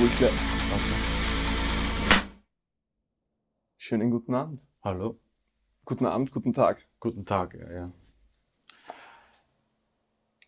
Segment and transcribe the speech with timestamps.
[0.00, 0.30] Bullshit.
[0.30, 0.96] Okay.
[3.76, 4.66] Schönen guten Abend.
[4.82, 5.20] Hallo.
[5.84, 6.86] Guten Abend, guten Tag.
[7.00, 7.92] Guten Tag, ja, ja.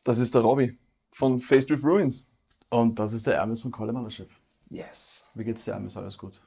[0.04, 0.78] Das ist der Robby
[1.10, 2.24] von Faced with Ruins.
[2.70, 4.30] Und das ist der Hermes von Colin Mothership.
[4.70, 5.26] Yes.
[5.34, 5.98] Wie geht's dir, Hermes?
[5.98, 6.40] Alles gut?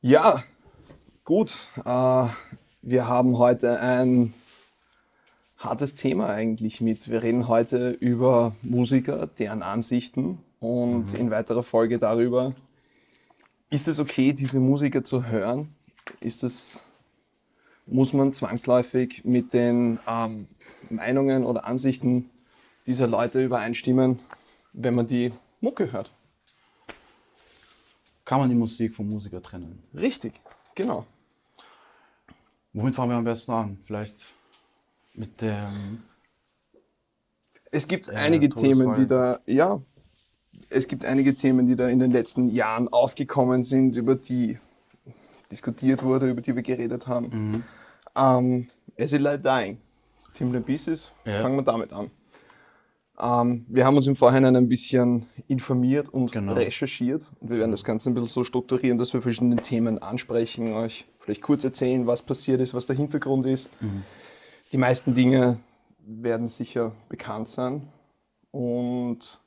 [0.00, 0.42] Ja,
[1.22, 1.68] gut.
[1.84, 2.28] Äh,
[2.80, 4.32] wir haben heute ein
[5.58, 7.10] hartes Thema eigentlich mit.
[7.10, 12.54] Wir reden heute über Musiker, deren Ansichten und in weiterer Folge darüber,
[13.68, 15.74] ist es okay, diese Musiker zu hören?
[16.20, 16.80] Ist es,
[17.86, 20.48] muss man zwangsläufig mit den ähm,
[20.88, 22.30] Meinungen oder Ansichten
[22.86, 24.20] dieser Leute übereinstimmen,
[24.72, 26.10] wenn man die Mucke hört?
[28.24, 29.82] Kann man die Musik vom Musiker trennen?
[29.94, 30.32] Richtig,
[30.74, 31.04] genau.
[32.72, 33.78] Womit fangen wir am besten an?
[33.84, 34.26] Vielleicht
[35.12, 36.02] mit dem.
[37.70, 39.80] Es gibt Äh, einige Themen, die da, ja,
[40.70, 44.58] es gibt einige Themen, die da in den letzten Jahren aufgekommen sind, über die
[45.50, 47.28] diskutiert wurde, über die wir geredet haben.
[47.32, 47.62] Mhm.
[48.16, 49.78] Ähm, As It Lie Dying,
[50.32, 51.40] Tim Pieces, Ja.
[51.40, 52.10] fangen wir damit an.
[53.20, 56.54] Ähm, wir haben uns im Vorhinein ein bisschen informiert und Genau.
[56.54, 60.72] recherchiert und wir werden das Ganze ein bisschen so strukturieren, dass wir verschiedene Themen ansprechen,
[60.72, 63.70] euch vielleicht kurz erzählen, was passiert ist, was der Hintergrund ist.
[63.80, 64.02] Mhm.
[64.72, 65.58] Die meisten Dinge
[66.04, 67.88] werden sicher bekannt sein
[68.50, 69.38] und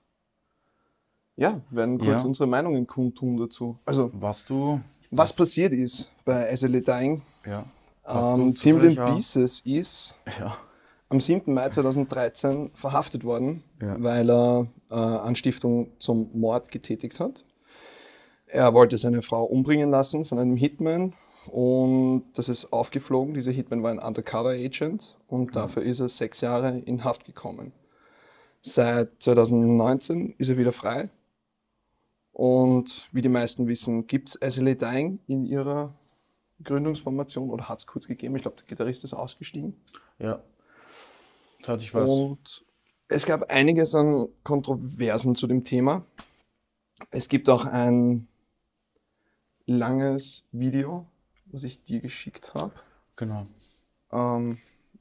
[1.38, 2.28] ja, werden kurz Ja.
[2.28, 3.78] unsere Meinungen kundtun dazu.
[3.86, 4.82] Also, Was du.
[5.12, 7.66] was passiert ist bei As Dying, Ja.
[8.06, 10.58] Ähm, Timberland auch- Pieces ist Ja.
[11.10, 11.54] am 7.
[11.54, 13.96] Mai 2013 verhaftet worden, Ja.
[14.02, 17.44] weil er äh, Anstiftung zum Mord getätigt hat.
[18.48, 21.14] Er wollte seine Frau umbringen lassen von einem Hitman
[21.52, 23.34] und das ist aufgeflogen.
[23.34, 27.74] Dieser Hitman war ein Undercover-Agent und dafür ist er sechs Jahre in Haft gekommen.
[28.62, 31.10] Seit 2019 ist er wieder frei
[32.38, 35.96] und wie die meisten wissen, gibt es Ashley Dying in ihrer
[36.64, 38.36] Gründungsformation oder hat es kurz gegeben.
[38.36, 39.76] Ich glaube, der Gitarrist ist ausgestiegen.
[40.20, 40.44] Ja.
[41.64, 42.08] Soweit ich weiß.
[42.08, 42.64] Und
[43.08, 46.06] es gab einiges an Kontroversen zu dem Thema.
[47.10, 48.28] Es gibt auch ein
[49.66, 51.08] langes Video,
[51.48, 52.74] was ich dir geschickt habe.
[53.16, 53.48] Genau.
[54.12, 54.60] Ähm,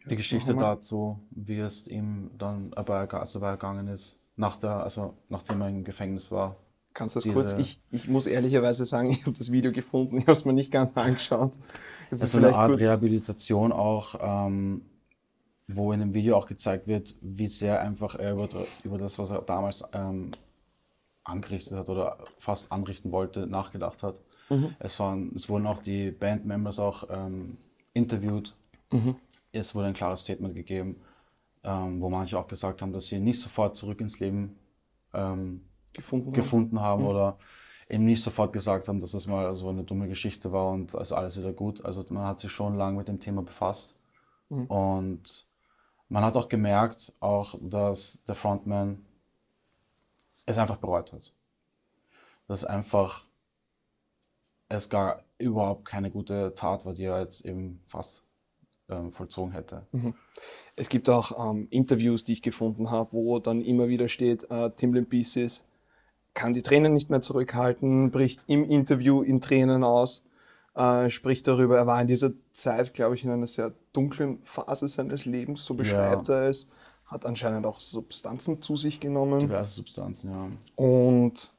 [0.08, 5.18] Die Geschichte dazu, wie es ihm dann dabei, also dabei gegangen ist, nach der, also
[5.28, 6.56] nachdem er im Gefängnis war.
[6.96, 7.52] Kannst du das kurz?
[7.58, 10.72] Ich, ich muss ehrlicherweise sagen, ich habe das Video gefunden, ich habe es mir nicht
[10.72, 11.56] ganz angeschaut.
[12.10, 14.80] Du Also eine Art Rehabilitation auch, ähm,
[15.68, 18.48] wo in dem Video auch gezeigt wird, wie sehr einfach er über,
[18.82, 20.30] über das, was er damals ähm,
[21.22, 24.18] angerichtet hat oder fast anrichten wollte, nachgedacht hat.
[24.48, 24.74] Mhm.
[24.78, 27.58] Es, waren, es wurden auch die Bandmembers auch ähm,
[27.92, 28.54] interviewt.
[28.90, 29.16] Mhm.
[29.52, 30.96] Es wurde ein klares Statement gegeben,
[31.62, 34.56] ähm, wo manche auch gesagt haben, dass sie nicht sofort zurück ins Leben
[35.12, 35.60] ähm,
[35.96, 36.32] gefunden.
[36.32, 37.08] gefunden haben Mhm.
[37.08, 37.38] oder
[37.88, 41.14] eben nicht sofort gesagt haben, dass das mal so eine dumme Geschichte war und also
[41.14, 41.84] alles wieder gut.
[41.84, 43.94] Also man hat sich schon lange mit dem Thema befasst
[44.48, 44.66] Mhm.
[44.66, 45.46] und
[46.08, 49.04] man hat auch gemerkt, auch dass der Frontman
[50.46, 51.32] es einfach bereut hat.
[52.48, 53.24] Dass einfach
[54.68, 58.22] es gar überhaupt keine gute Tat war, die er jetzt eben fast
[58.88, 59.84] ähm, vollzogen hätte.
[60.76, 64.70] Es gibt auch ähm, Interviews, die ich gefunden habe, wo dann immer wieder steht, äh,
[64.70, 65.64] Timlin Pieces
[66.36, 70.22] kann die Tränen nicht mehr zurückhalten, bricht im Interview in Tränen aus,
[70.74, 74.86] äh, spricht darüber, er war in dieser Zeit, glaube ich, in einer sehr dunklen Phase
[74.86, 76.68] seines Lebens, so beschreibt er es,
[77.06, 79.40] hat anscheinend auch Substanzen zu sich genommen.
[79.40, 80.48] Diverse Substanzen, ja.
[80.76, 81.52] Und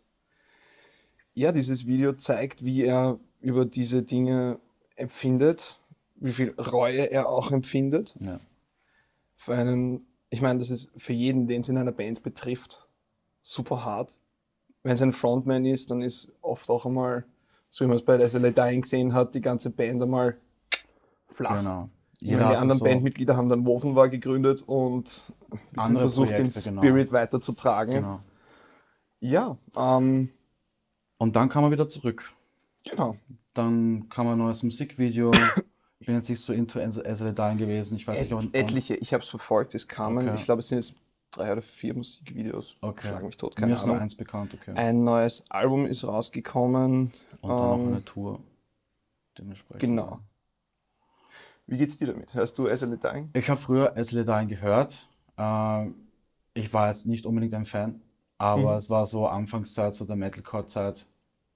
[1.34, 4.60] ja, dieses Video zeigt, wie er über diese Dinge
[4.96, 5.80] empfindet,
[6.18, 8.40] wie viel Reue er auch empfindet ja.
[9.36, 12.88] für einen, ich meine, das ist für jeden, den es in einer Band betrifft,
[13.42, 14.18] super hart.
[14.88, 17.25] Wenn es ein Frontman ist, dann ist oft auch einmal,
[17.70, 20.38] so wie man es bei SLA Dying gesehen hat, die ganze Band einmal
[21.28, 21.60] flach.
[21.60, 21.81] Genau.
[21.81, 21.89] Und
[22.22, 25.25] die anderen so- Bandmitglieder haben dann Wovenwar gegründet und
[25.75, 26.81] Andere versucht, den Projekte, genau.
[26.81, 27.95] Spirit weiterzutragen.
[27.95, 28.22] Genau.
[29.19, 30.30] Ja, ähm,
[31.18, 32.24] Und dann kam er wieder zurück.
[32.89, 33.18] genau.
[33.54, 35.31] Dann kam ein neues Musikvideo.
[36.00, 37.98] Ich bin jetzt nicht so into Ezra Dying gewesen.
[37.98, 40.38] Ich weiß nicht, ob Et etliche, ich habe es verfolgt, es kamen, Okay.
[40.38, 40.94] ich glaube, es sind jetzt
[41.31, 42.77] drei oder vier Musikvideos.
[42.81, 43.07] Okay.
[43.07, 44.03] Schlag mich tot, Mir keine ist nur Ahnung.
[44.03, 44.74] eins bekannt, okay.
[44.75, 47.12] Ein neues Album ist rausgekommen.
[47.41, 48.39] Und dann noch ähm, eine Tour.
[49.38, 49.81] Dementsprechend.
[49.81, 50.19] Genau.
[51.68, 52.33] Wie geht's dir damit?
[52.33, 53.29] Hörst du SL Dying?
[53.33, 55.06] Ich habe früher Ezra Dying gehört.
[55.38, 55.95] Ähm,
[56.53, 58.01] ich war jetzt nicht unbedingt ein Fan,
[58.38, 58.77] aber Mhm.
[58.77, 61.06] es war so Anfangszeit, so der Metalcore-Zeit.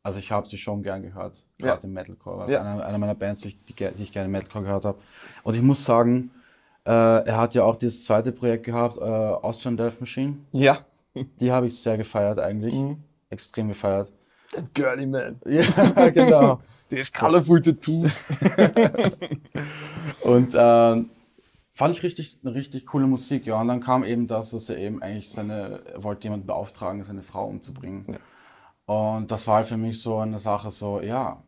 [0.03, 1.67] Also ich habe sie schon gern gehört, Ja.
[1.73, 2.41] gerade im Metalcore.
[2.41, 2.61] Also Ja.
[2.61, 4.99] einer, einer meiner Bands, die, ich- die, ich gerne Metalcore gehört habe.
[5.43, 6.31] Und ich muss sagen,
[6.85, 10.37] äh, er hat ja auch dieses zweite Projekt gehabt, äh, Austrian Death Machine.
[10.51, 10.79] Ja.
[11.13, 12.73] Die habe ich sehr gefeiert eigentlich.
[12.73, 13.03] Mhm.
[13.29, 14.11] extrem gefeiert.
[14.53, 15.39] That girly man.
[15.45, 16.59] Ja, genau.
[16.89, 18.23] Das colorful Tattoos.
[20.23, 21.09] Und ähm,
[21.73, 23.59] fand ich richtig, richtig coole Musik, ja.
[23.61, 27.21] Und dann kam eben das, dass er eben eigentlich seine, er wollte jemanden beauftragen, seine
[27.21, 28.17] Frau umzubringen.
[28.85, 31.41] Und das war halt für mich so eine Sache, so, ja,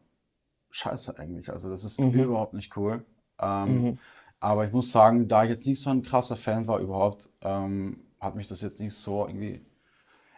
[0.72, 1.52] scheiße eigentlich.
[1.52, 3.04] Also das ist überhaupt nicht cool.
[3.42, 3.98] Ähm,
[4.44, 8.02] Aber ich muss sagen, da ich jetzt nicht so ein krasser Fan war überhaupt, ähm,
[8.20, 9.66] hat mich das jetzt nicht so irgendwie,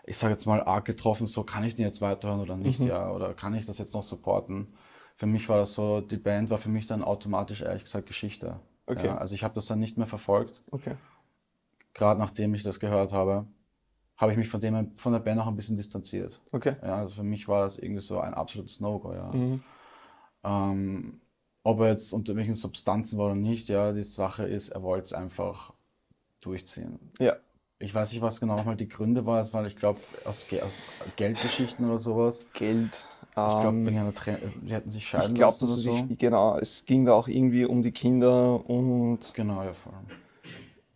[0.04, 3.10] ich sage jetzt mal, arg getroffen, so kann ich den jetzt weiterhören oder nicht, ja,
[3.10, 4.76] oder kann ich das jetzt noch supporten?
[5.16, 8.60] Für mich war das so, die Band war für mich dann automatisch ehrlich gesagt Geschichte.
[8.86, 9.08] Okay.
[9.08, 10.94] Ja, also ich habe das dann nicht mehr verfolgt, Okay.
[11.96, 13.48] gerade nachdem ich das gehört habe,
[14.18, 16.40] habe ich mich von dem von der Band auch ein bisschen distanziert.
[16.52, 16.76] Okay.
[16.84, 19.32] Ja, also für mich war das irgendwie so ein absolutes No-Go, ja.
[19.32, 19.64] Mhm.
[20.44, 21.22] Ähm,
[21.66, 25.08] ob er jetzt unter welchen Substanzen war oder nicht, ja, die Sache ist, er wollte
[25.08, 25.74] es einfach
[26.42, 27.00] durchziehen.
[27.20, 27.36] Ja.
[27.80, 30.82] Ich weiß nicht, was genau nochmal die Gründe war, weil ich glaube, aus, Ge- aus
[31.18, 32.48] Geldgeschichten oder sowas.
[32.54, 33.08] Geld.
[33.22, 35.84] Ich glaube, ähm, wegen einer die hätten sich scheiden ich glaube, lassen dass oder es
[35.84, 36.08] so.
[36.08, 39.94] sich, genau, es ging da auch irgendwie um die Kinder und Genau, ja, voll.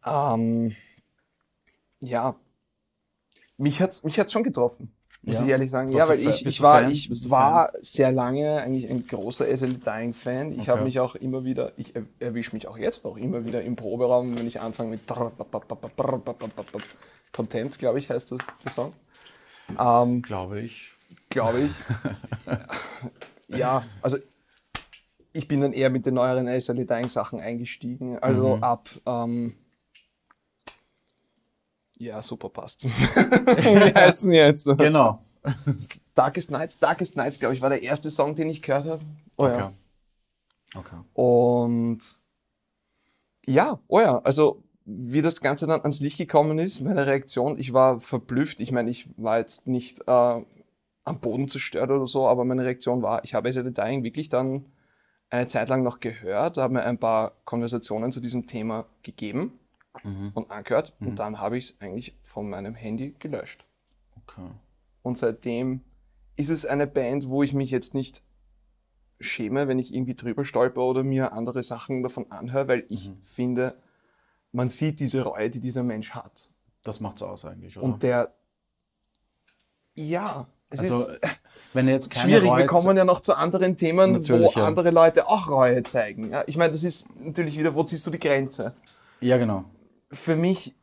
[0.05, 0.75] ähm,
[2.01, 2.35] ja,
[3.57, 5.43] mich hat's, mich hat's schon getroffen, muss Ja?
[5.43, 5.87] ich ehrlich sagen.
[5.89, 6.91] Bist Ja, weil ich, ich war, Fan?
[6.91, 10.51] ich war sehr lange eigentlich ein großer SL Dying Fan.
[10.53, 10.85] Ich habe Okay.
[10.85, 14.37] mich auch immer wieder, ich er- erwische mich auch jetzt noch immer wieder im Proberaum,
[14.37, 15.01] wenn ich anfange mit
[17.31, 18.93] Content, glaube ich, heißt das der Song.
[19.77, 20.91] Ähm, Glaube ich.
[21.29, 21.73] glaube ich.
[23.47, 24.17] ja, also
[25.31, 28.17] ich bin dann eher mit den neueren SL Dying Sachen eingestiegen.
[28.19, 28.63] Also Mhm.
[28.63, 28.89] ab.
[29.05, 29.53] Ähm,
[31.99, 32.85] ja, super passt.
[32.85, 34.65] Wie heißt denn jetzt?
[34.77, 35.21] Genau.
[36.15, 36.79] Darkest Nights.
[36.79, 39.03] Darkest Nights, glaube ich, war der erste Song, den ich gehört habe.
[39.37, 39.57] Oh Okay.
[39.57, 39.73] ja.
[40.75, 40.97] Okay.
[41.13, 41.99] Und
[43.45, 47.73] ja, oh ja, also wie das Ganze dann ans Licht gekommen ist, meine Reaktion, ich
[47.73, 48.61] war verblüfft.
[48.61, 50.41] Ich meine, ich war jetzt nicht äh,
[51.03, 54.65] am Boden zerstört oder so, aber meine Reaktion war, ich habe SL Dying wirklich dann
[55.29, 59.58] eine Zeit lang noch gehört, habe mir ein paar Konversationen zu diesem Thema gegeben
[60.03, 60.31] Mhm.
[60.33, 63.65] und angehört und dann habe ich es eigentlich von meinem Handy gelöscht.
[64.23, 64.49] Okay.
[65.01, 65.81] Und seitdem
[66.35, 68.21] ist es eine Band, wo ich mich jetzt nicht
[69.19, 73.75] schäme, wenn ich irgendwie drüber stolper oder mir andere Sachen davon anhöre, weil ich finde,
[74.51, 76.51] man sieht diese Reue, die dieser Mensch hat.
[76.83, 77.85] Das macht's aus eigentlich, oder?
[77.85, 78.33] Und der,
[79.95, 81.19] ja, es also, ist
[81.73, 82.49] wenn er jetzt keine schwierig.
[82.49, 84.65] Reue Wir kommen ja noch zu anderen Themen, Natürlich, wo ja.
[84.65, 86.31] andere Leute auch Reue zeigen.
[86.31, 88.73] Ja, ich meine, das ist natürlich wieder, wo ziehst du die Grenze?
[89.19, 89.65] Ja, genau.
[90.11, 90.75] Für mich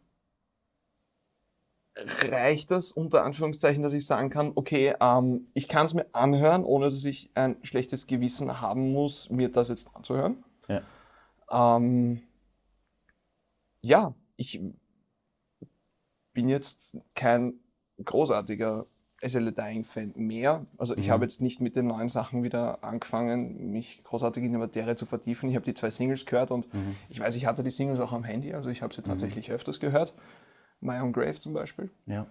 [1.97, 6.65] reicht das unter Anführungszeichen, dass ich sagen kann, okay, ähm, ich kann es mir anhören,
[6.65, 10.45] ohne dass ich ein schlechtes Gewissen haben muss, mir das jetzt anzuhören.
[10.69, 10.83] Ja.
[11.51, 12.23] Ähm,
[13.81, 14.61] ja, ich
[16.33, 17.55] bin jetzt kein
[18.05, 18.87] großartiger
[19.27, 20.67] SL Dying Fan mehr.
[20.79, 21.13] Also ich Mhm.
[21.13, 25.07] habe jetzt nicht mit den neuen Sachen wieder angefangen, mich großartig in die Materie zu
[25.07, 25.49] vertiefen.
[25.49, 26.95] Ich habe die zwei Singles gehört und Mhm.
[27.09, 29.81] ich weiß, ich hatte die Singles auch am Handy, also ich habe sie tatsächlich öfters
[29.81, 30.15] gehört.
[30.81, 31.91] My Own Grave zum Beispiel.
[32.07, 32.27] Ja.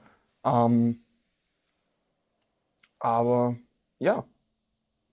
[0.45, 1.01] Ähm,
[2.99, 3.55] aber
[3.99, 4.25] ja,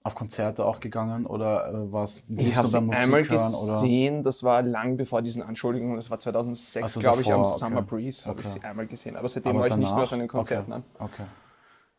[0.04, 2.22] Auf Konzerte auch gegangen oder äh, was?
[2.28, 7.00] ich habe sie einmal gesehen, das war lang bevor diesen Anschuldigungen, das war 2006, Also
[7.00, 7.58] glaube ich, am okay.
[7.58, 8.60] Summer Breeze habe ich Okay.
[8.60, 9.16] sie einmal gesehen.
[9.16, 10.82] Aber seitdem Aber war ich nicht mehr auf einem Konzert, Okay.
[10.98, 11.24] okay.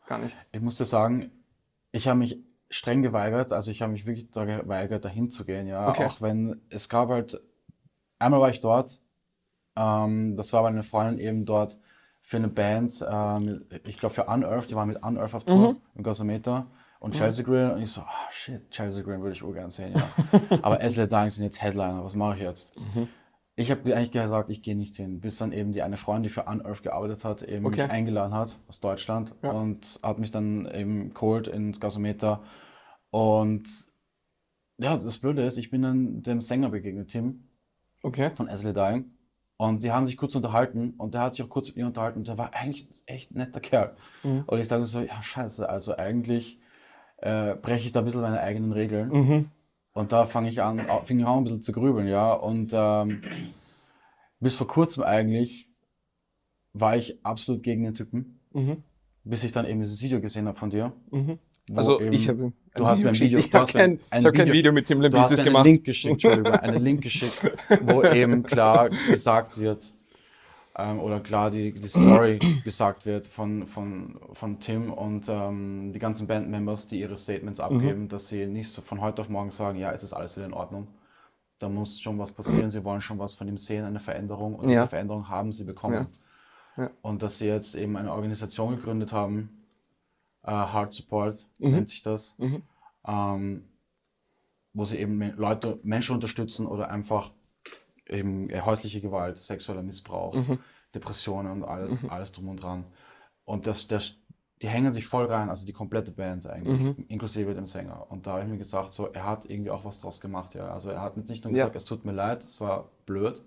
[0.06, 0.36] Gar nicht.
[0.52, 1.30] Ich muss dir sagen,
[1.92, 2.38] ich habe mich
[2.70, 5.88] streng geweigert, also ich habe mich wirklich da geweigert, dahin zu gehen, ja.
[5.90, 6.06] Okay.
[6.06, 7.40] Auch wenn es gab halt,
[8.18, 9.00] einmal war ich dort,
[9.76, 11.78] ähm, das war bei einer Freundin eben dort
[12.20, 15.76] für eine Band, ähm, ich glaube für Unearth, die waren mit Unearth auf Tour Mhm.
[15.94, 16.66] im Gasometer
[17.00, 20.58] und Chelsea Grill und ich so, ah shit, Chelsea Grill würde ich urgern sehen, ja.
[20.62, 22.74] Aber SL Dying sind jetzt Headliner, was mache ich jetzt?
[22.76, 23.08] Mhm.
[23.56, 26.28] Ich habe eigentlich gesagt, ich gehe nicht hin, bis dann eben die eine Freundin, die
[26.28, 27.82] für Unearth gearbeitet hat, eben Okay.
[27.82, 29.52] mich eingeladen hat aus Deutschland Ja.
[29.52, 32.42] und hat mich dann eben geholt ins Gasometer.
[33.10, 33.68] Und
[34.78, 37.44] ja, das Blöde ist, ich bin dann dem Sänger begegnet, Tim
[38.02, 38.30] Okay.
[38.34, 39.12] von Ashley Dying.
[39.56, 42.18] Und die haben sich kurz unterhalten und der hat sich auch kurz mit mir unterhalten
[42.18, 43.94] und der war eigentlich ein echt netter Kerl.
[44.24, 44.42] Mhm.
[44.48, 46.58] Und ich dachte so, ja scheiße, also eigentlich
[47.18, 49.08] äh, breche ich da ein bisschen meine eigenen Regeln.
[49.10, 49.50] Mhm.
[49.94, 52.32] Und da fange ich an, fing ich auch ein bisschen zu grübeln, ja.
[52.32, 53.22] Und ähm,
[54.40, 55.68] bis vor kurzem eigentlich
[56.72, 58.82] war ich absolut gegen den Typen, Mhm.
[59.22, 60.92] bis ich dann eben dieses Video gesehen habe von dir.
[61.12, 61.38] Mhm.
[61.74, 64.72] Also eben- ich habe du hast mir ein Video, Ich habe kein, hab kein Video-
[64.72, 65.64] mit Tim hast Lembisis mir einen gemacht.
[65.64, 69.93] Link geschickt, einen Link geschickt, wo eben klar gesagt wird,
[70.76, 75.98] ähm, oder klar die, die Story gesagt wird von, von, von Tim und ähm, die
[75.98, 77.64] ganzen Bandmembers, die ihre Statements Mhm.
[77.64, 80.46] abgeben, dass sie nicht so von heute auf morgen sagen, ja, es ist alles wieder
[80.46, 80.88] in Ordnung.
[81.58, 84.68] Da muss schon was passieren, sie wollen schon was von ihm sehen, eine Veränderung und
[84.68, 84.80] Ja.
[84.80, 86.08] diese Veränderung haben sie bekommen.
[86.76, 86.84] Ja.
[86.84, 86.90] Ja.
[87.02, 89.50] Und dass sie jetzt eben eine Organisation gegründet haben,
[90.42, 91.70] äh, Heart Support Mhm.
[91.70, 92.62] nennt sich das, Mhm.
[93.06, 93.64] ähm,
[94.72, 97.32] wo sie eben Leute, Menschen unterstützen oder einfach
[98.08, 100.58] eben äh, häusliche Gewalt, sexueller Missbrauch, Mhm.
[100.94, 102.84] Depressionen und alles, alles drum und dran.
[103.44, 104.16] Und das, das,
[104.62, 107.04] die hängen sich voll rein, also die komplette Band eigentlich, Mhm.
[107.08, 108.06] inklusive dem Sänger.
[108.10, 110.72] Und da habe ich mir gesagt, so, er hat irgendwie auch was draus gemacht, ja.
[110.72, 111.64] Also er hat nicht nur Ja.
[111.64, 113.42] gesagt, es tut mir leid, es war blöd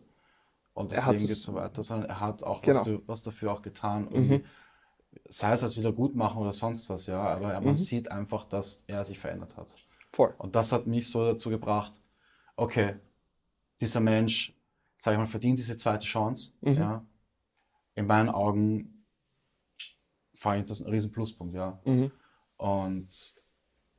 [0.73, 2.79] und Er deswegen es- geht es so weiter, sondern er hat auch Genau.
[2.79, 4.03] was, was dafür auch getan.
[4.05, 4.09] Mhm.
[4.15, 4.43] irgendwie.
[5.29, 7.77] Sei es als Wiedergutmachen oder sonst was, ja, aber man Mhm.
[7.77, 9.73] sieht einfach, dass er sich verändert hat.
[10.13, 10.33] Voll.
[10.37, 11.93] Und das hat mich so dazu gebracht,
[12.55, 12.95] okay,
[13.81, 14.55] dieser Mensch,
[14.97, 16.53] sag ich mal, verdient diese zweite Chance.
[16.61, 16.73] Mhm.
[16.73, 17.05] Ja.
[17.95, 19.05] In meinen Augen
[20.33, 21.79] fand ich das ein riesen Pluspunkt, ja.
[21.85, 22.11] Mhm.
[22.57, 23.35] Und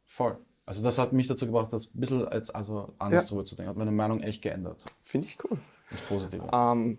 [0.04, 0.38] voll.
[0.66, 3.28] Also das hat mich dazu gebracht, das ein bisschen als, also anders Ja.
[3.30, 3.70] drüber zu denken.
[3.70, 4.84] Hat meine Meinung echt geändert.
[5.02, 5.58] Finde ich cool.
[5.90, 6.46] Das Positive.
[6.52, 6.98] Ähm,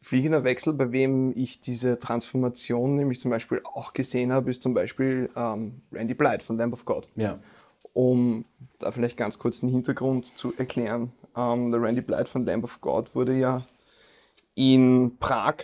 [0.00, 4.72] fliegender Wechsel, bei wem ich diese Transformation nämlich zum Beispiel auch gesehen habe, ist zum
[4.74, 7.08] Beispiel ähm, Randy Blythe von Lamb of God.
[7.16, 7.38] Ja.
[7.92, 8.44] Um
[8.78, 11.12] da vielleicht ganz kurz den Hintergrund zu erklären.
[11.36, 13.62] Ähm, der Randy Blythe von Lamb of God wurde ja
[14.54, 15.56] in Prag,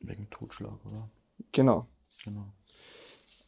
[0.00, 1.08] Wegen Totschlag, oder?
[1.52, 1.86] genau,
[2.24, 2.44] Genau.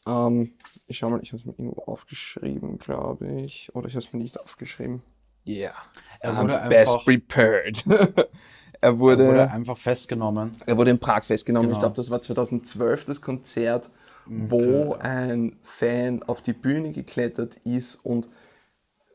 [0.07, 0.52] ähm,
[0.87, 4.12] ich schau mal, ich habe es mir irgendwo aufgeschrieben, glaube ich, oder ich habe es
[4.12, 5.02] mir nicht aufgeschrieben.
[5.47, 5.75] Yeah,
[6.21, 7.85] Er wurde best einfach- prepared.
[7.87, 8.29] er
[8.81, 10.57] Er wurde, wurde einfach festgenommen.
[10.67, 11.69] Er wurde in Prag festgenommen.
[11.71, 11.81] Ich Genau.
[11.87, 13.91] glaube, das war 2012 das Konzert,
[14.26, 18.29] wo ein Fan auf die Bühne geklettert ist und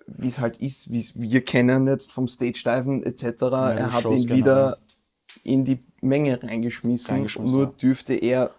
[0.08, 4.30] wie es halt ist, wie wir kennen jetzt vom Stage-Diven etc., er hat Shows ihn
[4.30, 4.80] wieder
[5.44, 7.16] in die Menge reingeschmissen.
[7.16, 7.74] Reingeschmissen, nur ja.
[7.82, 8.52] dürfte er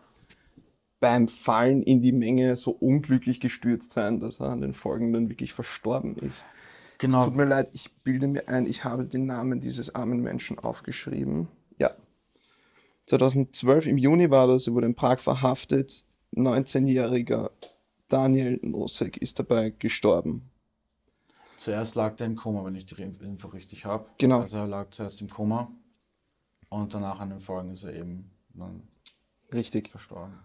[1.01, 5.53] beim Fallen in die Menge so unglücklich gestürzt sein, dass er an den folgenden wirklich
[5.53, 6.45] verstorben ist.
[6.45, 6.45] Es
[6.99, 7.25] Genau.
[7.25, 11.47] tut mir leid, ich bilde mir ein, ich habe den Namen dieses armen Menschen aufgeschrieben.
[11.79, 11.93] Ja.
[13.07, 16.05] 2012 im Juni war das, er wurde in Prag verhaftet.
[16.35, 17.51] 19-jähriger
[18.09, 20.51] Daniel Nosek ist dabei gestorben.
[21.59, 24.09] Zuerst lag der im Koma, wenn ich die Info richtig habe.
[24.19, 24.41] Genau.
[24.41, 25.71] Also er lag zuerst im Koma
[26.71, 28.87] und danach an den Folgen ist er eben dann
[29.53, 29.91] Richtig.
[29.91, 30.39] verstorben.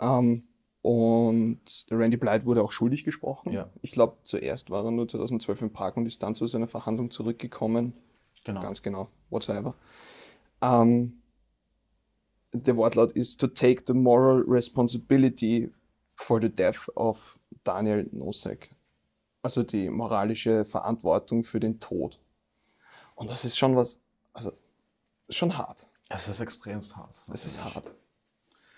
[0.00, 0.48] Ähm,
[0.82, 3.52] und Randy Blythe wurde auch schuldig gesprochen.
[3.52, 3.70] Ja.
[3.80, 7.12] Ich glaube, zuerst war er nur 2012 in Prag und ist dann zu seiner Verhandlung
[7.12, 7.92] zurückgekommen.
[8.44, 8.60] Genau.
[8.60, 9.74] Ganz genau, whatsoever.
[10.60, 11.22] Ähm,
[12.52, 15.70] der Wortlaut ist to take the moral responsibility
[16.16, 18.70] for the death of Daniel Nosek.
[19.46, 22.18] Also die moralische Verantwortung für den Tod.
[23.14, 24.00] Und das ist schon was,
[24.32, 24.52] also
[25.30, 25.88] schon hart.
[26.08, 27.22] Es ist extremst hart.
[27.28, 27.88] Das ist hart.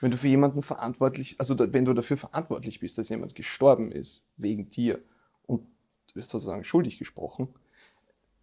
[0.03, 3.91] Wenn du für jemanden verantwortlich, also da, wenn du dafür verantwortlich bist, dass jemand gestorben
[3.91, 5.03] ist wegen dir
[5.47, 5.63] und
[6.09, 7.49] du wirst sozusagen schuldig gesprochen.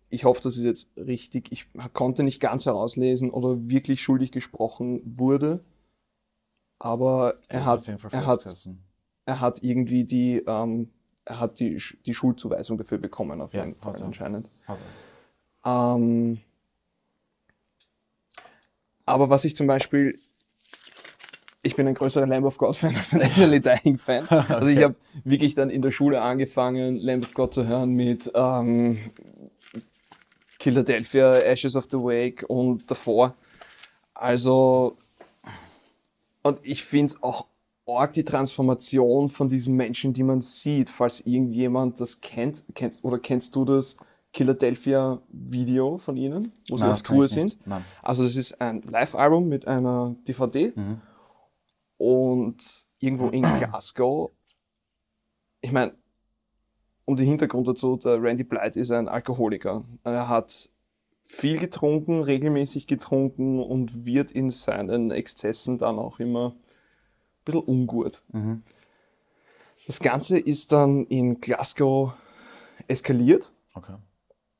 [0.09, 1.51] Ich hoffe, das ist jetzt richtig.
[1.51, 5.63] Ich konnte nicht ganz herauslesen, oder wirklich schuldig gesprochen wurde,
[6.79, 8.67] aber Er hat, er, hat,
[9.27, 10.89] er hat irgendwie die, ähm,
[11.25, 14.05] er hat die, die Schuldzuweisung dafür bekommen, auf Ja, jeden hat Fall er.
[14.05, 14.49] anscheinend.
[15.65, 16.39] Ähm,
[19.05, 20.19] aber was ich zum Beispiel,
[21.63, 24.27] ich bin ein größerer Lamb of God-Fan als ein Actually Dying-Fan.
[24.29, 24.83] Also ich Okay.
[24.83, 28.99] habe wirklich dann in der Schule angefangen, Lamb of God zu hören mit ähm,
[30.59, 33.35] Philadelphia, Ashes of the Wake und davor.
[34.13, 34.97] Also,
[36.43, 37.47] und ich finde es auch
[37.87, 43.19] arg die Transformation von diesen Menschen, die man sieht, falls irgendjemand das kennt, kennt oder
[43.19, 43.97] kennst du das
[44.33, 47.57] Philadelphia Video von ihnen, wo sie Nein, auf das kenn Tour sind?
[47.67, 47.85] Nein.
[48.01, 51.01] Also das ist ein Live-Album mit einer DVD Mhm.
[51.97, 54.31] und irgendwo in Glasgow.
[55.61, 55.93] Ich meine,
[57.05, 59.85] um den Hintergrund dazu, der Randy Blythe ist ein Alkoholiker.
[60.03, 60.69] Er hat
[61.27, 66.55] viel getrunken, regelmäßig getrunken und wird in seinen Exzessen dann auch immer
[67.45, 68.21] bisschen ungut.
[68.31, 68.63] Mhm.
[69.87, 72.13] Das Ganze ist dann in Glasgow
[72.87, 73.51] eskaliert.
[73.73, 73.95] Okay.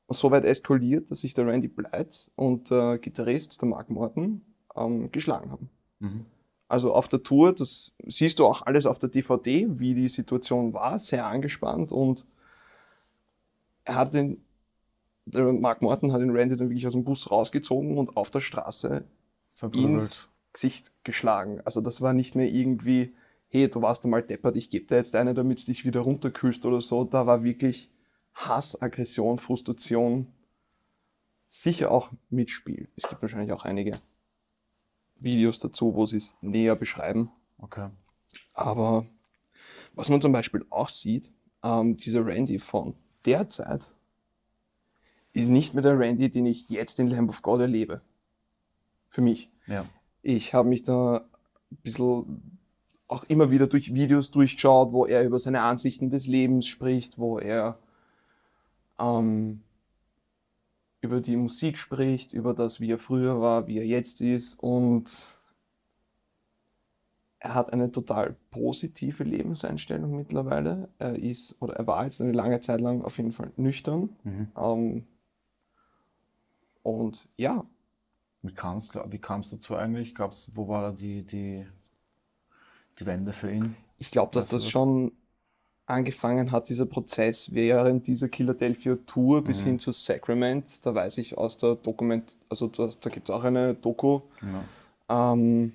[0.08, 4.42] So weit eskaliert, dass sich der Randy Blythe und der Gitarrist, der Mark Morton,
[4.76, 5.68] ähm, geschlagen haben.
[5.98, 6.26] Mhm.
[6.68, 10.72] Also auf der Tour, das siehst du auch alles auf der DVD, wie die Situation
[10.72, 12.24] war, sehr angespannt und
[13.84, 14.42] er hat den,
[15.26, 18.40] der Mark Morton hat den Randy dann wirklich aus dem Bus rausgezogen und auf der
[18.40, 19.04] Straße
[19.54, 19.90] Verprügelt.
[19.90, 21.60] ins Gesicht geschlagen.
[21.66, 23.14] Also das war nicht mehr irgendwie,
[23.48, 26.64] hey, du warst einmal deppert, ich gebe dir jetzt eine, damit du dich wieder runterkühlst
[26.64, 27.04] oder so.
[27.04, 27.90] Da war wirklich
[28.32, 30.32] Hass, Aggression, Frustration,
[31.46, 32.88] sicher auch Mitspiel.
[32.96, 33.98] Es gibt wahrscheinlich auch einige
[35.16, 37.30] Videos dazu, wo sie es näher beschreiben.
[37.58, 37.90] Okay.
[38.54, 39.04] Aber
[39.94, 41.30] was man zum Beispiel auch sieht,
[41.62, 42.94] ähm, dieser Randy von
[43.26, 43.90] der Zeit
[45.34, 48.00] ist nicht mehr der Randy, den ich jetzt in Lamb of God erlebe.
[49.10, 49.50] Für mich.
[49.66, 49.84] Ja.
[50.28, 51.18] Ich habe mich da
[51.70, 52.58] ein bisschen
[53.06, 57.38] auch immer wieder durch Videos durchgeschaut, wo er über seine Ansichten des Lebens spricht, wo
[57.38, 57.78] er
[58.98, 59.62] ähm,
[61.00, 65.32] über die Musik spricht, über das, wie er früher war, wie er jetzt ist und
[67.38, 70.88] er hat eine total positive Lebenseinstellung mittlerweile.
[70.98, 74.16] Er ist oder er war jetzt eine lange Zeit lang auf jeden Fall nüchtern.
[74.24, 74.48] Mhm.
[74.56, 75.06] Ähm,
[76.82, 77.64] und ja,
[78.48, 80.14] Wie kam es wie kam's dazu eigentlich?
[80.14, 81.66] Gab's, wo war da die, die,
[82.98, 83.76] die Wende für ihn?
[83.98, 84.70] ich glaube, dass das das?
[84.70, 85.12] schon
[85.86, 89.64] angefangen hat, dieser Prozess während dieser Philadelphia Tour bis Mhm.
[89.64, 90.84] hin zu Sacrament.
[90.84, 94.20] Da weiß ich aus der Dokument, also da, da gibt es auch eine Doku,
[95.08, 95.38] Ja.
[95.38, 95.72] ähm,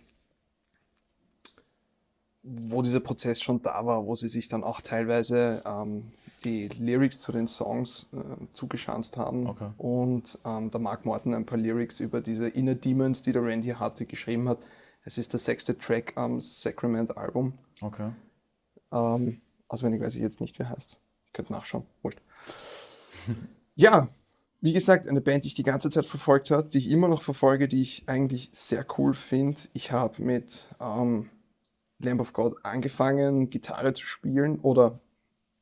[2.43, 6.11] wo dieser Prozess schon da war, wo sie sich dann auch teilweise ähm,
[6.43, 9.69] die Lyrics zu den Songs äh, zugeschanzt haben Okay.
[9.77, 13.69] und ähm, der Mark Morton ein paar Lyrics über diese Inner Demons, die der Randy
[13.69, 14.60] hatte, geschrieben hat.
[15.03, 17.53] Es ist der sechste Track am Sacrament-Album.
[17.81, 18.12] Okay.
[18.91, 21.00] Ähm, auswendig weiß ich jetzt nicht, wer heißt.
[21.25, 21.86] Ich könnte nachschauen.
[22.01, 22.21] Wurscht.
[23.75, 24.07] ja,
[24.60, 27.21] wie gesagt, eine Band, die ich die ganze Zeit verfolgt habe, die ich immer noch
[27.24, 29.62] verfolge, die ich eigentlich sehr cool finde.
[29.74, 31.29] Ich habe mit ähm,
[32.00, 35.00] Lamb of God angefangen, Gitarre zu spielen oder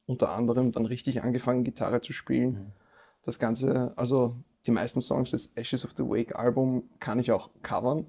[0.10, 2.52] unter anderem dann richtig angefangen, Gitarre zu spielen.
[2.52, 2.72] Mhm.
[3.22, 4.36] Das Ganze, also
[4.66, 8.08] die meisten Songs des Ashes of the Wake Album kann ich auch covern.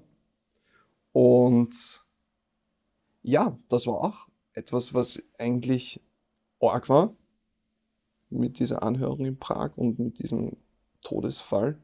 [1.11, 2.03] Und
[3.21, 6.01] ja, das war auch etwas, was eigentlich
[6.59, 7.13] arg war
[8.31, 10.57] mit dieser Anhörung in Prag und mit diesem
[11.03, 11.77] Todesfall.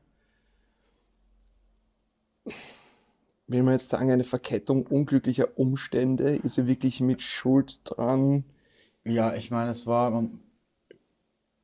[3.45, 6.38] Will man jetzt sagen, eine Verkettung unglücklicher Umstände?
[6.38, 8.45] Ist er wirklich mit Schuld dran?
[9.07, 10.39] Ja, ich meine, es war, man,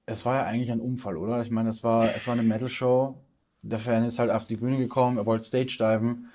[0.06, 1.42] es war ja eigentlich ein Unfall, oder?
[1.42, 3.16] Ich meine, es war, es war eine Metal-Show.
[3.62, 6.30] Der Fan ist halt auf die Bühne gekommen, er wollte Stage diven.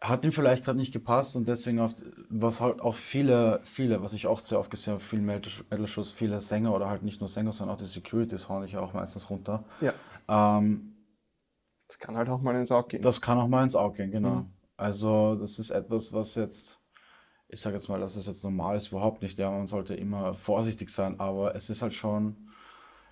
[0.00, 1.92] Hat ihm vielleicht gerade nicht gepasst und deswegen, auf,
[2.28, 6.38] was halt auch viele, viele, was ich auch sehr oft gesehen habe, viele Metal-Shows, viele
[6.40, 9.64] Sänger oder halt nicht nur Sänger, sondern auch die Securities hauen ich auch meistens runter.
[9.80, 9.92] Ja.
[10.28, 10.94] Ähm,
[11.88, 13.02] Das kann halt auch mal ins Auge gehen.
[13.02, 14.34] das kann auch mal ins Auge gehen, genau.
[14.36, 14.52] Mhm.
[14.76, 16.78] Also, das ist etwas, was jetzt,
[17.48, 19.38] ich sage jetzt mal, dass es jetzt normal ist, überhaupt nicht.
[19.38, 22.36] Ja, man sollte immer vorsichtig sein, aber es ist halt schon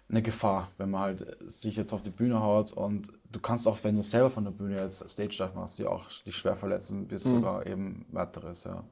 [0.09, 3.79] eine Gefahr, wenn man halt sich jetzt auf die Bühne haut und du kannst auch,
[3.83, 7.09] wenn du selber von der Bühne jetzt Stage Dive machst, die auch dich schwer verletzen,
[7.09, 7.31] bis Mhm.
[7.31, 8.85] sogar eben weiteres, ja.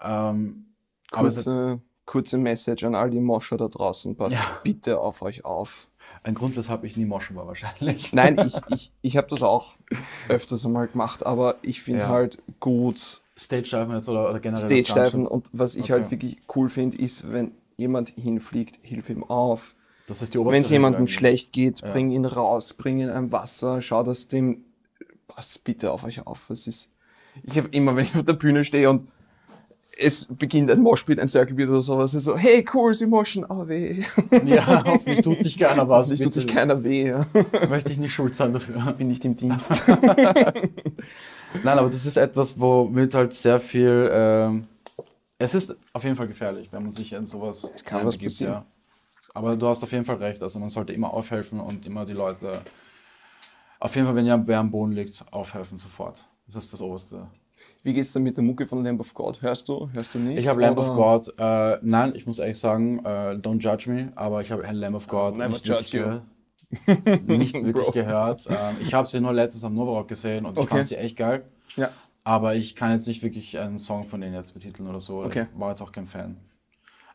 [0.00, 0.74] Ähm,
[1.10, 4.16] kurze, kurze Message an all die Moscher da draußen.
[4.16, 4.60] Passt Ja.
[4.62, 5.88] bitte auf euch auf.
[6.22, 8.12] ein Grund, weshalb ich nie moschen war wahrscheinlich.
[8.12, 9.74] Nein, ich, ich, ich habe das auch
[10.28, 12.12] öfters einmal gemacht, aber ich finde es Ja.
[12.12, 14.94] halt gut, Stage Diven jetzt oder, oder generell das.
[14.94, 15.18] Ganze.
[15.28, 15.92] Und was ich Okay.
[15.92, 19.74] halt wirklich cool finde, ist, wenn jemand hinfliegt, hilf ihm auf.
[20.08, 21.14] Das ist die Wenn es jemandem eigentlich.
[21.16, 21.90] schlecht geht, Ja.
[21.90, 24.64] bring ihn raus, bring ihn ein Wasser, schau, dass dem.
[25.28, 26.48] Passt bitte auf euch auf.
[26.50, 26.90] Es ist.
[27.42, 29.04] Ich habe immer, wenn ich auf der Bühne stehe und
[29.98, 33.44] es beginnt ein Moshpit, ein Circle Beat oder sowas, ist so, hey cool, sie moschen,
[33.44, 34.02] aber weh.
[34.44, 36.06] Ja, hoffentlich tut sich keiner was.
[36.06, 37.08] Hoffentlich tut sich keiner weh.
[37.08, 37.26] Ja.
[37.68, 38.80] Möchte ich nicht schuld sein dafür.
[38.96, 39.82] Bin nicht im Dienst.
[41.62, 44.08] Nein, aber das ist etwas, womit halt sehr viel.
[44.12, 44.66] Ähm,
[45.38, 48.52] es ist auf jeden Fall gefährlich, wenn man sich in sowas Es kann was passieren.
[48.52, 48.64] ja.
[49.34, 50.42] Aber du hast auf jeden Fall recht.
[50.42, 52.62] Also man sollte immer aufhelfen und immer die Leute.
[53.78, 56.26] Auf jeden Fall, wenn ja wer am Boden liegt, aufhelfen sofort.
[56.46, 57.28] Das ist das Oberste.
[57.82, 59.40] Wie geht's denn mit der Mucke von Lamb of God?
[59.42, 59.88] Hörst du?
[59.92, 60.38] Hörst du nicht?
[60.38, 64.12] Ich habe Lamb of God, äh, nein, ich muss ehrlich sagen, äh, don't judge me,
[64.16, 66.22] aber ich habe Lamb of God never nicht wirklich, judge gehört,
[67.26, 68.46] nicht wirklich gehört.
[68.50, 70.68] Ähm, ich habe sie nur letztens am Novarock gesehen und ich Okay.
[70.74, 71.44] fand sie echt geil.
[71.76, 71.90] Ja.
[72.24, 75.22] Aber ich kann jetzt nicht wirklich einen Song von denen jetzt betiteln oder so.
[75.22, 75.46] Okay.
[75.52, 76.36] Ich war jetzt auch kein Fan.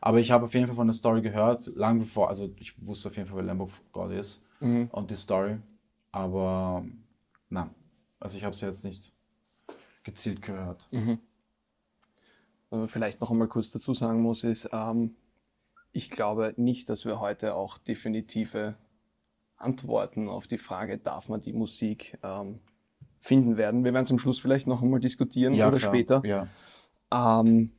[0.00, 3.08] Aber ich habe auf jeden Fall von der Story gehört, lang bevor, also ich wusste
[3.08, 4.88] auf jeden Fall, wer Lamb of God ist Mhm.
[4.92, 5.58] und die Story.
[6.12, 6.84] Aber
[7.50, 7.70] nein,
[8.20, 9.12] also ich habe sie jetzt nicht
[10.02, 10.88] gezielt gehört.
[10.90, 11.18] Mhm.
[12.70, 15.14] Was man vielleicht noch einmal kurz dazu sagen muss, ist, ähm,
[15.92, 18.74] ich glaube nicht, dass wir heute auch definitive
[19.62, 22.60] Antworten auf die Frage, darf man die Musik ähm,
[23.18, 23.84] finden werden.
[23.84, 25.80] Wir werden es am Schluss vielleicht noch einmal diskutieren oder klar.
[25.80, 26.22] später.
[26.24, 26.48] Ja.
[27.12, 27.70] Ähm,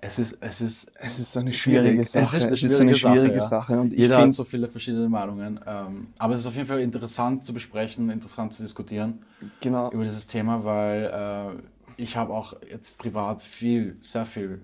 [0.00, 1.82] Es ist, es ist es ist eine Schwierig.
[1.82, 2.36] schwierige Es Sache.
[2.38, 3.86] ist eine schwierige Sache, Sache.
[3.90, 5.60] Ich Jeder hat finde, so viele verschiedene Meinungen.
[5.66, 9.24] Ähm, aber es ist auf jeden Fall interessant zu besprechen, interessant zu diskutieren
[9.60, 14.60] genau, über dieses Thema, weil äh, ich habe auch jetzt privat viel, sehr viel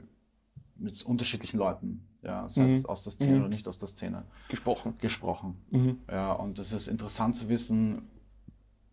[0.76, 2.86] mit unterschiedlichen Leuten, ja, sei es Mhm.
[2.86, 3.40] aus der Szene Mhm.
[3.40, 4.94] oder nicht aus der Szene, gesprochen.
[4.98, 5.56] gesprochen.
[5.70, 5.98] Mhm.
[6.10, 8.08] Ja, und es ist interessant zu wissen,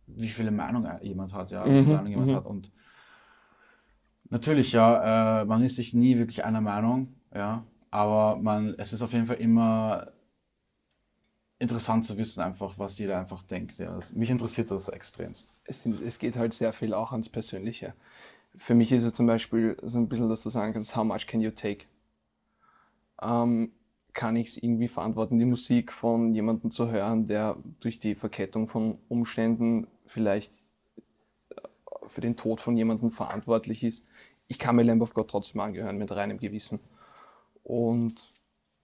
[0.08, 2.36] wie viele Meinungen jemand hat, ja, wie Mhm, viele Meinungen jemand mhm.
[2.36, 2.46] hat.
[2.46, 2.72] Und
[4.30, 9.02] natürlich, ja, äh, man ist sich nie wirklich einer Meinung, ja, aber man, es ist
[9.02, 10.12] auf jeden Fall immer
[11.60, 13.80] interessant zu wissen, einfach, was jeder einfach denkt.
[13.80, 13.96] Ja.
[13.96, 15.54] Das, mich interessiert das extremst.
[15.64, 17.94] es, sind, es geht halt sehr viel auch ans Persönliche.
[18.56, 21.28] für mich ist es zum Beispiel so ein bisschen, dass du sagen kannst, how much
[21.28, 21.86] can you take?
[23.22, 23.72] Ähm,
[24.14, 28.68] kann ich es irgendwie verantworten, die Musik von jemandem zu hören, der durch die Verkettung
[28.68, 30.64] von Umständen vielleicht
[31.52, 31.62] äh,
[32.08, 34.04] für den Tod von jemandem verantwortlich ist.
[34.48, 36.80] Ich kann mir Lamb of God trotzdem angehören mit reinem Gewissen
[37.64, 38.34] und